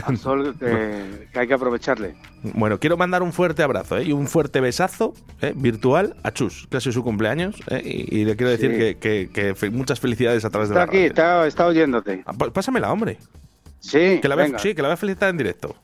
Al 0.05 0.17
sol 0.17 0.55
que, 0.59 1.27
que 1.33 1.39
hay 1.39 1.47
que 1.47 1.53
aprovecharle. 1.53 2.15
Bueno, 2.43 2.79
quiero 2.79 2.97
mandar 2.97 3.23
un 3.23 3.31
fuerte 3.31 3.63
abrazo 3.63 3.97
¿eh? 3.97 4.03
y 4.03 4.11
un 4.11 4.27
fuerte 4.27 4.59
besazo 4.59 5.13
¿eh? 5.41 5.53
virtual 5.55 6.15
a 6.23 6.31
Chus, 6.31 6.67
que 6.69 6.77
ha 6.77 6.81
sido 6.81 6.91
su 6.93 7.03
cumpleaños. 7.03 7.55
¿eh? 7.67 7.81
Y, 7.83 8.17
y 8.19 8.25
le 8.25 8.35
quiero 8.35 8.49
decir 8.51 8.71
Sí. 8.71 8.77
que, 8.77 8.97
que- 8.97 9.29
que 9.33 9.55
fe- 9.55 9.69
muchas 9.69 9.99
felicidades 9.99 10.43
a 10.43 10.49
través 10.49 10.69
de 10.69 10.75
la 10.75 10.83
aquí, 10.83 10.97
radio. 10.97 11.07
está, 11.07 11.47
está 11.47 11.67
oyéndote. 11.67 12.23
Ah, 12.25 12.33
Pásamela, 12.33 12.91
hombre. 12.91 13.17
Sí, 13.79 14.19
Que 14.21 14.27
la 14.27 14.35
voy 14.35 14.43
a- 14.43 14.45
venga. 14.47 14.59
sí, 14.59 14.75
que 14.75 14.81
la 14.81 14.89
voy 14.89 14.93
a 14.93 14.97
felicitar 14.97 15.29
en 15.29 15.37
directo. 15.37 15.75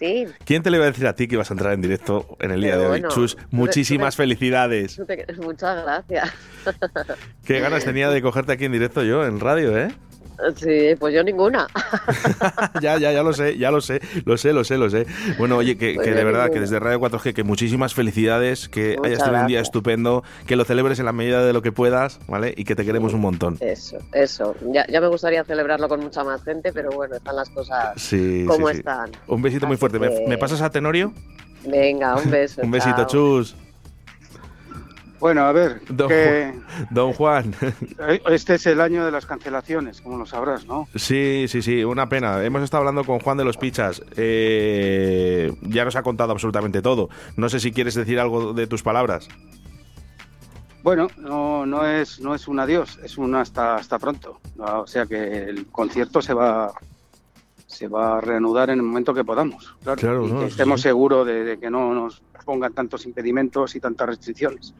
Sí, 0.00 0.26
¿Quién 0.46 0.62
te 0.62 0.70
le 0.70 0.78
iba 0.78 0.86
a 0.86 0.90
decir 0.90 1.06
a 1.06 1.14
ti 1.14 1.28
que 1.28 1.34
ibas 1.36 1.50
a 1.50 1.54
entrar 1.54 1.74
en 1.74 1.82
directo 1.82 2.36
en 2.40 2.50
el 2.52 2.60
día 2.62 2.70
Pero 2.70 2.80
de 2.80 2.86
hoy? 2.86 3.00
bueno, 3.00 3.08
Chus, 3.14 3.36
muchísimas 3.50 4.16
te- 4.16 4.22
felicidades. 4.22 4.98
te- 5.06 5.26
muchas 5.36 5.82
gracias. 5.84 6.32
Qué 7.44 7.60
ganas 7.60 7.84
tenía 7.84 8.08
de 8.10 8.22
cogerte 8.22 8.52
aquí 8.52 8.64
en 8.64 8.72
directo 8.72 9.02
yo, 9.04 9.24
en 9.26 9.38
radio, 9.40 9.76
¿eh? 9.78 9.88
Sí, 10.56 10.94
pues 10.98 11.14
yo 11.14 11.22
ninguna. 11.22 11.66
ya, 12.80 12.98
ya, 12.98 13.12
ya 13.12 13.22
lo 13.22 13.32
sé, 13.32 13.58
ya 13.58 13.70
lo 13.70 13.80
sé, 13.80 14.00
lo 14.24 14.36
sé, 14.36 14.52
lo 14.52 14.64
sé, 14.64 14.78
lo 14.78 14.90
sé. 14.90 15.06
Bueno, 15.38 15.56
oye, 15.56 15.76
que, 15.76 15.94
Pues 15.94 16.06
que 16.06 16.14
de 16.14 16.24
verdad, 16.24 16.44
ninguna. 16.44 16.54
que 16.54 16.60
desde 16.60 16.78
Radio 16.78 17.00
4G, 17.00 17.34
que 17.34 17.44
muchísimas 17.44 17.94
felicidades, 17.94 18.68
que 18.68 18.96
Muchas 18.96 19.06
hayas 19.06 19.24
tenido 19.24 19.40
un 19.42 19.46
día 19.48 19.60
estupendo, 19.60 20.24
que 20.46 20.56
lo 20.56 20.64
celebres 20.64 20.98
en 20.98 21.06
la 21.06 21.12
medida 21.12 21.44
de 21.44 21.52
lo 21.52 21.62
que 21.62 21.72
puedas, 21.72 22.18
¿vale? 22.28 22.54
Y 22.56 22.64
que 22.64 22.74
te 22.74 22.84
queremos 22.84 23.14
un 23.14 23.20
montón. 23.20 23.56
Eso, 23.60 23.98
eso. 24.12 24.54
Ya, 24.72 24.86
ya 24.88 25.00
me 25.00 25.08
gustaría 25.08 25.44
celebrarlo 25.44 25.88
con 25.88 26.00
mucha 26.00 26.24
más 26.24 26.42
gente, 26.42 26.72
pero 26.72 26.90
bueno, 26.90 27.16
están 27.16 27.36
las 27.36 27.50
cosas 27.50 28.00
Sí, 28.00 28.44
como 28.46 28.68
sí, 28.68 28.78
están. 28.78 29.10
Un 29.26 29.42
besito 29.42 29.66
muy 29.66 29.76
fuerte. 29.76 29.98
¿Me, 29.98 30.38
pasas 30.38 30.60
a 30.62 30.70
Tenorio? 30.70 31.12
Venga, 31.66 32.16
un 32.16 32.30
beso. 32.30 32.60
Un 32.64 32.70
besito, 32.70 32.96
chao. 32.96 33.06
chus. 33.06 33.56
Bueno, 35.20 35.42
a 35.42 35.52
ver, 35.52 35.82
Don, 35.88 36.08
que 36.08 36.54
Don 36.90 37.12
Juan. 37.12 37.54
este 38.30 38.54
es 38.54 38.66
el 38.66 38.80
año 38.80 39.04
de 39.04 39.10
las 39.10 39.26
cancelaciones, 39.26 40.00
como 40.00 40.16
lo 40.16 40.24
sabrás, 40.26 40.64
¿no? 40.66 40.88
Sí, 40.94 41.44
sí, 41.46 41.60
sí, 41.60 41.84
una 41.84 42.08
pena. 42.08 42.42
Hemos 42.42 42.62
estado 42.62 42.80
hablando 42.80 43.04
con 43.04 43.20
Juan 43.20 43.36
de 43.36 43.44
los 43.44 43.58
Pichas. 43.58 44.02
Eh, 44.16 45.52
ya 45.62 45.84
nos 45.84 45.94
ha 45.96 46.02
contado 46.02 46.32
absolutamente 46.32 46.80
todo. 46.80 47.10
No 47.36 47.48
sé 47.50 47.60
si 47.60 47.70
quieres 47.70 47.94
decir 47.94 48.18
algo 48.18 48.54
de 48.54 48.66
tus 48.66 48.82
palabras. 48.82 49.28
Bueno, 50.82 51.08
no, 51.18 51.66
no 51.66 51.84
es 51.86 52.20
no 52.20 52.34
es 52.34 52.48
un 52.48 52.58
adiós, 52.58 52.98
es 53.04 53.18
un 53.18 53.34
hasta 53.34 53.74
hasta 53.74 53.98
pronto. 53.98 54.40
O 54.58 54.86
sea 54.86 55.04
que 55.04 55.44
el 55.44 55.66
concierto 55.66 56.22
se 56.22 56.32
va 56.32 56.72
se 57.66 57.86
va 57.86 58.16
a 58.16 58.20
reanudar 58.22 58.70
en 58.70 58.78
el 58.78 58.82
momento 58.82 59.12
que 59.12 59.22
podamos. 59.22 59.76
Claro, 59.82 60.00
Claro, 60.00 60.26
y 60.26 60.32
no, 60.32 60.40
que 60.40 60.46
estemos 60.46 60.80
sí. 60.80 60.88
seguros 60.88 61.26
de, 61.26 61.44
de 61.44 61.58
que 61.58 61.68
no 61.70 61.92
nos 61.94 62.22
pongan 62.44 62.72
tantos 62.72 63.06
impedimentos 63.06 63.74
y 63.76 63.80
tantas 63.80 64.08
restricciones. 64.08 64.74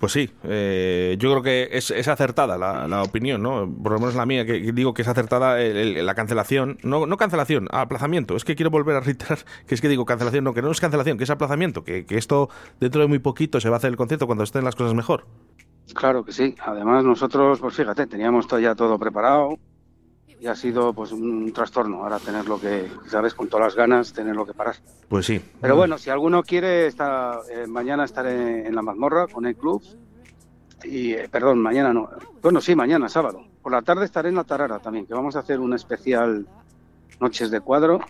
Pues 0.00 0.12
sí, 0.12 0.30
eh, 0.44 1.16
yo 1.18 1.28
creo 1.30 1.42
que 1.42 1.68
es, 1.76 1.90
es 1.90 2.06
acertada 2.06 2.56
la, 2.56 2.86
la 2.86 3.02
opinión, 3.02 3.42
¿no? 3.42 3.68
Por 3.82 3.90
lo 3.92 3.98
menos 3.98 4.14
la 4.14 4.26
mía, 4.26 4.46
que 4.46 4.62
que 4.62 4.70
digo 4.70 4.94
que 4.94 5.02
es 5.02 5.08
acertada 5.08 5.60
el- 5.60 5.76
el- 5.96 6.06
la 6.06 6.14
cancelación. 6.14 6.78
No, 6.84 7.04
no 7.06 7.16
cancelación, 7.16 7.66
aplazamiento. 7.72 8.36
Es 8.36 8.44
que 8.44 8.54
quiero 8.54 8.70
volver 8.70 8.94
a 8.94 9.00
reiterar 9.00 9.40
que 9.66 9.74
es 9.74 9.80
que 9.80 9.88
digo 9.88 10.04
cancelación, 10.04 10.44
no, 10.44 10.54
que 10.54 10.62
no 10.62 10.70
es 10.70 10.78
cancelación, 10.80 11.18
que 11.18 11.24
es 11.24 11.30
aplazamiento. 11.30 11.82
Que, 11.82 12.06
que 12.06 12.16
esto 12.16 12.48
dentro 12.78 13.00
de 13.00 13.08
muy 13.08 13.18
poquito 13.18 13.60
se 13.60 13.70
va 13.70 13.74
a 13.76 13.78
hacer 13.78 13.90
el 13.90 13.96
concierto 13.96 14.26
cuando 14.26 14.44
estén 14.44 14.62
las 14.64 14.76
cosas 14.76 14.94
mejor. 14.94 15.26
Claro 15.94 16.24
que 16.24 16.30
sí. 16.30 16.54
Además 16.64 17.02
nosotros, 17.02 17.58
pues 17.58 17.74
fíjate, 17.74 18.06
teníamos 18.06 18.46
todo 18.46 18.60
ya 18.60 18.76
todo 18.76 19.00
preparado 19.00 19.58
y 20.40 20.46
ha 20.46 20.54
sido 20.54 20.92
pues 20.92 21.12
un 21.12 21.52
trastorno 21.52 22.02
ahora 22.02 22.18
tenerlo 22.18 22.60
que, 22.60 22.88
sabes, 23.08 23.34
con 23.34 23.48
todas 23.48 23.66
las 23.66 23.74
ganas, 23.76 24.12
tenerlo 24.12 24.46
que 24.46 24.54
parar. 24.54 24.76
Pues 25.08 25.26
sí. 25.26 25.40
Pero 25.60 25.76
bueno, 25.76 25.98
si 25.98 26.10
alguno 26.10 26.42
quiere, 26.42 26.86
está, 26.86 27.40
eh, 27.50 27.66
mañana 27.66 28.04
estaré 28.04 28.66
en 28.66 28.74
la 28.74 28.82
mazmorra 28.82 29.26
con 29.26 29.46
el 29.46 29.56
club. 29.56 29.82
Y, 30.84 31.12
eh, 31.14 31.28
perdón, 31.30 31.58
mañana 31.58 31.92
no. 31.92 32.08
Bueno, 32.40 32.60
sí, 32.60 32.76
mañana, 32.76 33.08
sábado. 33.08 33.42
Por 33.62 33.72
la 33.72 33.82
tarde 33.82 34.04
estaré 34.04 34.28
en 34.28 34.36
la 34.36 34.44
Tarara 34.44 34.78
también, 34.78 35.06
que 35.06 35.14
vamos 35.14 35.34
a 35.34 35.40
hacer 35.40 35.58
un 35.58 35.74
especial 35.74 36.46
Noches 37.20 37.50
de 37.50 37.60
Cuadro 37.60 38.00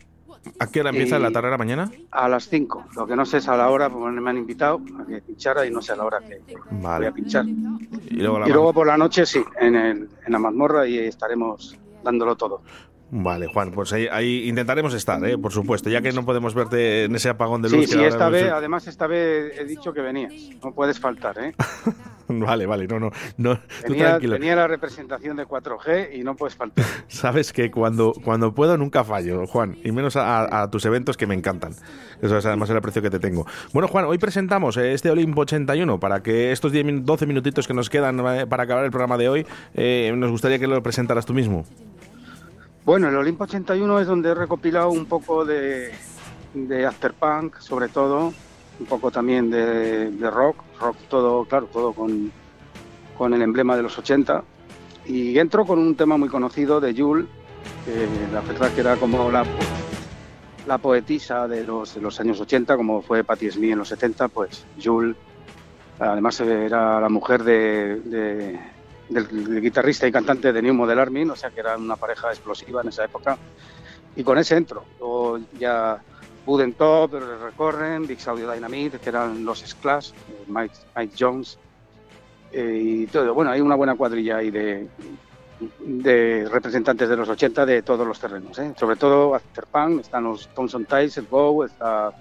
¿A 0.61 0.67
qué 0.69 0.81
hora 0.81 0.91
empieza 0.91 1.19
Y- 1.19 1.23
la 1.23 1.31
tarrera 1.33 1.59
mañana? 1.59 1.91
a 2.11 2.29
las 2.29 2.49
5. 2.49 2.85
Lo 2.95 3.07
que 3.07 3.17
no 3.17 3.27
sé 3.27 3.39
es 3.39 3.49
a 3.49 3.57
la 3.57 3.69
hora, 3.71 3.91
porque 3.91 4.21
me 4.21 4.31
han 4.31 4.37
invitado 4.39 4.81
a 5.01 5.05
que 5.07 5.21
pinchara 5.21 5.67
y 5.67 5.71
no 5.71 5.83
sé 5.83 5.93
a 5.93 5.97
la 5.97 6.05
hora 6.05 6.21
que 6.21 6.41
voy 6.71 7.07
a 7.07 7.11
pinchar. 7.13 7.45
Y 7.47 8.15
luego 8.17 8.39
la 8.39 8.49
Y 8.49 8.53
luego 8.53 8.73
por 8.73 8.87
la 8.87 8.97
noche, 8.97 9.27
sí, 9.27 9.43
en, 9.61 9.75
el, 9.75 10.09
en 10.27 10.33
la 10.33 10.39
mazmorra 10.39 10.87
y 10.87 10.99
estaremos 10.99 11.77
dándolo 12.09 12.37
todo. 12.37 12.63
Vale, 13.11 13.47
Juan, 13.47 13.71
pues 13.71 13.91
ahí, 13.95 14.07
ahí 14.11 14.49
intentaremos 14.51 14.93
estar, 14.93 15.25
¿eh? 15.25 15.39
por 15.39 15.51
supuesto, 15.51 15.89
ya 15.89 16.03
que 16.03 16.13
no 16.13 16.27
podemos 16.27 16.55
verte 16.55 17.05
en 17.05 17.15
ese 17.15 17.31
apagón 17.31 17.63
de 17.63 17.71
luz. 17.71 17.87
Sí, 17.87 17.93
que 17.93 17.99
sí, 18.01 18.05
esta 18.05 18.29
vez, 18.29 18.51
además 18.51 18.87
esta 18.87 19.07
vez 19.07 19.59
he 19.59 19.65
dicho 19.65 19.95
que 19.95 20.03
venías. 20.03 20.35
No 20.63 20.75
puedes 20.75 21.01
faltar, 21.01 21.39
¿eh? 21.39 21.55
Vale, 22.31 22.67
vale, 22.67 22.87
no, 22.87 23.01
no, 23.01 23.11
no 23.39 23.55
tú 23.87 23.95
Venía, 23.95 24.55
la 24.55 24.69
representación 24.69 25.35
de 25.39 25.47
4G 25.47 26.11
y 26.15 26.23
no 26.25 26.37
puedes 26.37 26.55
faltar. 26.55 26.85
Sabes 27.09 27.55
que 27.55 27.71
cuando, 27.71 28.13
cuando 28.23 28.55
puedo 28.55 28.77
nunca 28.77 29.03
fallo, 29.03 29.47
Juan, 29.47 29.79
y 29.83 29.93
menos 29.93 30.15
a, 30.17 30.61
a 30.61 30.71
tus 30.71 30.85
eventos 30.85 31.17
que 31.17 31.27
me 31.27 31.35
encantan. 31.35 31.73
Eso 32.21 32.37
es 32.37 32.45
además 32.45 32.69
el 32.69 32.77
aprecio 32.77 33.01
que 33.01 33.09
te 33.09 33.19
tengo. 33.19 33.47
Bueno, 33.73 33.89
Juan, 33.89 34.05
hoy 34.05 34.19
presentamos 34.19 34.77
eh, 34.77 34.93
este 34.93 35.09
Olimpo 35.11 35.41
81 35.41 35.99
para 35.99 36.23
que 36.23 36.53
estos 36.53 36.71
10 36.71 36.85
min- 36.85 37.05
12 37.07 37.25
minutitos 37.25 37.67
que 37.67 37.73
nos 37.73 37.89
quedan 37.89 38.21
eh, 38.21 38.47
para 38.47 38.65
acabar 38.65 38.85
el 38.85 38.91
programa 38.91 39.17
de 39.17 39.31
hoy, 39.31 39.47
eh, 39.73 40.13
nos 40.15 40.31
gustaría 40.31 40.59
que 40.59 40.67
lo 40.67 40.83
presentaras 40.83 41.25
tú 41.25 41.33
mismo. 41.33 41.65
Bueno, 42.89 43.11
el 43.11 43.17
Olimpo 43.17 43.45
81 43.45 44.01
es 44.01 44.07
donde 44.07 44.31
he 44.31 44.35
recopilado 44.35 44.89
un 44.89 45.05
poco 45.05 45.45
de, 45.45 45.91
de 46.55 46.87
afterpunk, 46.87 47.59
sobre 47.59 47.89
todo, 47.89 48.33
un 48.81 48.87
poco 48.87 49.11
también 49.11 49.51
de, 49.51 50.11
de 50.11 50.31
rock, 50.31 50.57
rock 50.81 50.97
todo, 51.11 51.45
claro, 51.45 51.67
todo 51.71 51.93
con, 51.93 52.33
con 53.19 53.35
el 53.35 53.43
emblema 53.43 53.77
de 53.77 53.83
los 53.83 53.99
80. 53.99 54.43
Y 55.05 55.39
entro 55.39 55.67
con 55.67 55.79
un 55.79 55.97
tema 55.97 56.17
muy 56.17 56.31
conocido 56.31 56.81
de 56.81 56.95
que 57.85 58.09
la 58.33 58.41
verdad 58.41 58.71
que 58.73 58.81
era 58.81 58.97
como 58.97 59.31
la, 59.31 59.45
la 60.67 60.79
poetisa 60.79 61.47
de 61.47 61.65
los, 61.65 61.95
de 61.95 62.01
los 62.01 62.19
años 62.21 62.41
80, 62.41 62.75
como 62.79 63.03
fue 63.03 63.23
Patti 63.23 63.51
Smith 63.51 63.73
en 63.73 63.81
los 63.81 63.89
70, 63.89 64.29
pues 64.29 64.65
Jules, 64.83 65.15
además 65.99 66.41
era 66.41 67.03
la 67.03 67.09
mujer 67.11 67.45
de- 67.45 68.59
del 69.09 69.61
guitarrista 69.61 70.07
y 70.07 70.13
cantante 70.13 70.53
de 70.53 70.63
New 70.63 70.75
Model 70.75 70.99
Army, 70.99 71.25
o 71.25 71.37
sea 71.37 71.51
que 71.51 71.61
era 71.61 71.77
una 71.77 71.97
pareja 71.97 72.29
explosiva 72.29 72.83
en 72.83 72.89
esa 72.89 73.05
época, 73.05 73.39
y 74.17 74.23
con 74.23 74.39
ese 74.39 74.57
entro. 74.57 74.85
Luego 74.99 75.41
ya 75.59 76.01
Wooden 76.47 76.75
Top, 76.75 77.13
Recorren, 77.43 78.07
Big 78.07 78.19
Audio 78.27 78.51
Dynamite, 78.51 78.99
que 78.99 79.09
eran 79.09 79.45
los 79.45 79.61
Sklash, 79.61 80.13
Mike, 80.47 80.75
Mike 80.97 81.15
Jones, 81.19 81.59
eh, 82.53 82.81
y 82.83 83.07
todo. 83.07 83.35
Bueno, 83.35 83.51
hay 83.51 83.61
una 83.61 83.75
buena 83.75 83.95
cuadrilla 83.95 84.39
ahí 84.39 84.51
de, 84.51 84.89
representantes 86.51 87.09
de 87.09 87.17
los 87.17 87.29
80 87.29 87.67
de 87.67 87.83
todos 87.83 88.07
los 88.07 88.19
terrenos, 88.19 88.59
¿eh? 88.59 88.73
sobre 88.79 88.97
todo 88.97 89.35
Afterpunk, 89.35 90.01
están 90.01 90.25
los 90.25 90.49
Thompson 90.55 90.85
Tiles, 90.85 91.19
el 91.19 91.27
Go, 91.27 91.65
está 91.65 92.13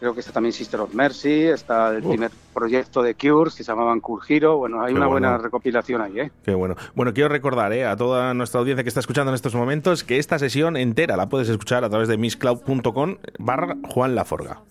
creo 0.00 0.14
que 0.14 0.20
está 0.20 0.32
también 0.32 0.52
Sister 0.52 0.80
of 0.80 0.92
Mercy, 0.94 1.42
está 1.44 1.90
el 1.90 2.02
Uf. 2.02 2.08
primer 2.08 2.30
proyecto 2.52 3.02
de 3.02 3.14
Cures 3.14 3.54
que 3.54 3.62
se 3.62 3.70
llamaban 3.70 4.00
Cure 4.00 4.24
Hero, 4.28 4.56
bueno, 4.56 4.80
hay 4.80 4.88
Qué 4.92 4.98
una 4.98 5.06
bueno. 5.06 5.28
buena 5.28 5.38
recopilación 5.38 6.00
ahí, 6.02 6.18
¿eh? 6.20 6.30
Qué 6.42 6.54
bueno. 6.54 6.74
Bueno, 6.94 7.12
quiero 7.14 7.28
recordar 7.28 7.72
eh, 7.72 7.84
a 7.86 7.96
toda 7.96 8.34
nuestra 8.34 8.60
audiencia 8.60 8.82
que 8.82 8.88
está 8.88 9.00
escuchando 9.00 9.30
en 9.30 9.34
estos 9.36 9.54
momentos 9.54 10.02
que 10.02 10.18
esta 10.18 10.38
sesión 10.38 10.76
entera 10.76 11.16
la 11.16 11.28
puedes 11.28 11.48
escuchar 11.48 11.84
a 11.84 11.90
través 11.90 12.08
de 12.08 12.16
misscloud.com 12.16 13.16
barra 13.38 13.76
Juan 13.90 14.14
Laforga. 14.14 14.62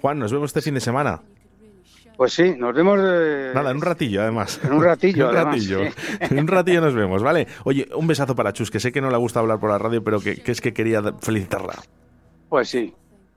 Juan, 0.00 0.18
nos 0.18 0.32
vemos 0.32 0.50
este 0.50 0.60
fin 0.62 0.74
de 0.74 0.80
semana. 0.80 1.20
Pues 2.16 2.34
sí, 2.34 2.54
nos 2.58 2.74
vemos 2.74 2.98
eh, 3.02 3.52
Nada, 3.54 3.70
en 3.70 3.76
un 3.76 3.82
ratillo, 3.82 4.22
además. 4.22 4.60
En 4.62 4.72
un 4.72 4.82
ratillo, 4.82 5.24
En 5.30 5.30
un 5.30 5.36
además, 5.36 5.54
ratillo. 5.54 5.90
sí. 5.90 6.16
En 6.20 6.38
un 6.40 6.48
ratillo 6.48 6.80
nos 6.80 6.94
vemos, 6.96 7.22
¿vale? 7.22 7.46
Oye, 7.64 7.88
un 7.96 8.06
besazo 8.06 8.34
para 8.36 8.52
Chus, 8.52 8.70
que 8.70 8.80
sé 8.80 8.92
que 8.92 9.00
no 9.00 9.10
le 9.10 9.16
gusta 9.16 9.40
hablar 9.40 9.58
por 9.60 9.70
la 9.70 9.78
radio, 9.78 10.02
pero 10.04 10.20
que, 10.20 10.36
que 10.42 10.52
es 10.52 10.60
que 10.60 10.72
quería 10.74 11.02
felicitarla. 11.20 11.74
Pues 12.48 12.68
sí. 12.68 12.94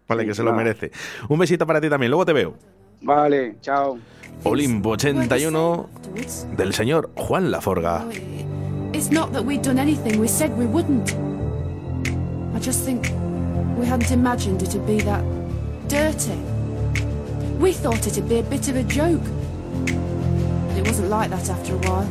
Vale, 0.08 0.24
Sí, 0.24 0.28
que 0.28 0.36
se 0.36 0.44
lo 0.44 0.54
merece. 0.54 0.92
Un 1.30 1.40
besito 1.40 1.66
para 1.66 1.82
ti 1.82 1.90
también, 1.90 2.12
luego 2.12 2.26
te 2.26 2.34
veo. 2.34 2.54
Vale, 3.02 3.56
chao. 3.62 3.98
Olimpo 4.44 4.90
81 4.92 5.90
del 6.56 6.74
señor 6.74 7.10
Juan 7.16 7.52
Laforga. 7.52 8.06
It's 8.94 9.12
not 9.12 9.32
that 9.34 9.44
we'd 9.44 9.62
done 9.62 9.80
anything 9.80 10.20
we 10.20 10.28
said 10.28 10.56
we 10.58 10.66
wouldn't. 10.66 11.14
I 12.56 12.60
just 12.60 12.86
think 12.86 13.08
we 13.78 13.86
hadn't 13.86 14.12
imagined 14.12 14.62
it'd 14.62 14.86
be 14.86 15.00
that 15.02 15.24
dirty. 15.88 16.40
We 17.60 17.74
thought 17.74 18.06
it'd 18.06 18.30
be 18.30 18.40
a 18.40 18.44
bit 18.44 18.68
of 18.70 18.76
a 18.76 18.84
joke. 18.84 19.24
But 19.86 20.78
it 20.78 20.88
wasn't 20.88 21.10
like 21.10 21.30
that 21.32 21.50
after 21.50 21.74
a 21.76 21.78
while. 21.80 22.08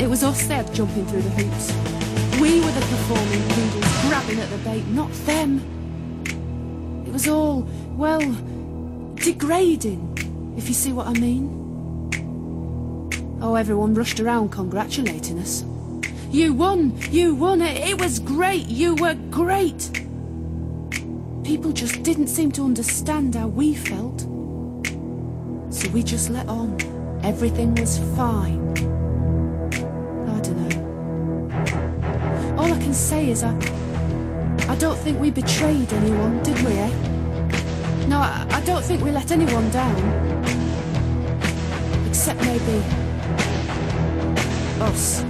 It 0.00 0.08
was 0.08 0.22
us 0.22 0.46
there 0.46 0.64
jumping 0.74 1.06
through 1.06 1.22
the 1.22 1.30
hoops. 1.30 1.72
We 2.40 2.60
were 2.60 2.72
the 2.72 2.80
performing 2.80 3.42
poodles 3.48 4.08
grabbing 4.08 4.40
at 4.40 4.50
the 4.50 4.58
bait, 4.58 4.86
not 4.88 5.10
them. 5.24 5.62
It 7.16 7.20
was 7.20 7.28
all, 7.28 7.66
well, 7.96 8.20
degrading, 9.14 10.54
if 10.58 10.68
you 10.68 10.74
see 10.74 10.92
what 10.92 11.06
I 11.06 11.14
mean. 11.14 11.48
Oh, 13.40 13.54
everyone 13.54 13.94
rushed 13.94 14.20
around 14.20 14.50
congratulating 14.50 15.38
us. 15.38 15.64
You 16.30 16.52
won! 16.52 16.94
You 17.10 17.34
won! 17.34 17.62
It, 17.62 17.88
it 17.88 17.98
was 17.98 18.18
great! 18.18 18.66
You 18.66 18.96
were 18.96 19.14
great! 19.30 19.90
People 21.42 21.72
just 21.72 22.02
didn't 22.02 22.26
seem 22.26 22.52
to 22.52 22.62
understand 22.62 23.34
how 23.34 23.48
we 23.48 23.74
felt. 23.74 24.20
So 25.72 25.88
we 25.94 26.02
just 26.02 26.28
let 26.28 26.46
on. 26.48 26.76
Everything 27.24 27.74
was 27.76 27.98
fine. 28.14 28.60
I 30.28 30.40
don't 30.42 30.68
know. 30.68 32.58
All 32.58 32.70
I 32.70 32.78
can 32.78 32.92
say 32.92 33.30
is 33.30 33.42
I. 33.42 33.54
I 34.68 34.74
don't 34.74 34.98
think 34.98 35.20
we 35.20 35.30
betrayed 35.30 35.92
anyone, 35.92 36.42
did 36.42 36.60
we, 36.62 36.72
eh? 36.72 37.05
No, 38.08 38.20
I, 38.20 38.46
I 38.50 38.60
don't 38.60 38.84
think 38.84 39.02
we 39.02 39.10
let 39.10 39.32
anyone 39.32 39.68
down. 39.70 39.96
Except 42.08 42.40
maybe. 42.42 42.82
us. 44.80 45.25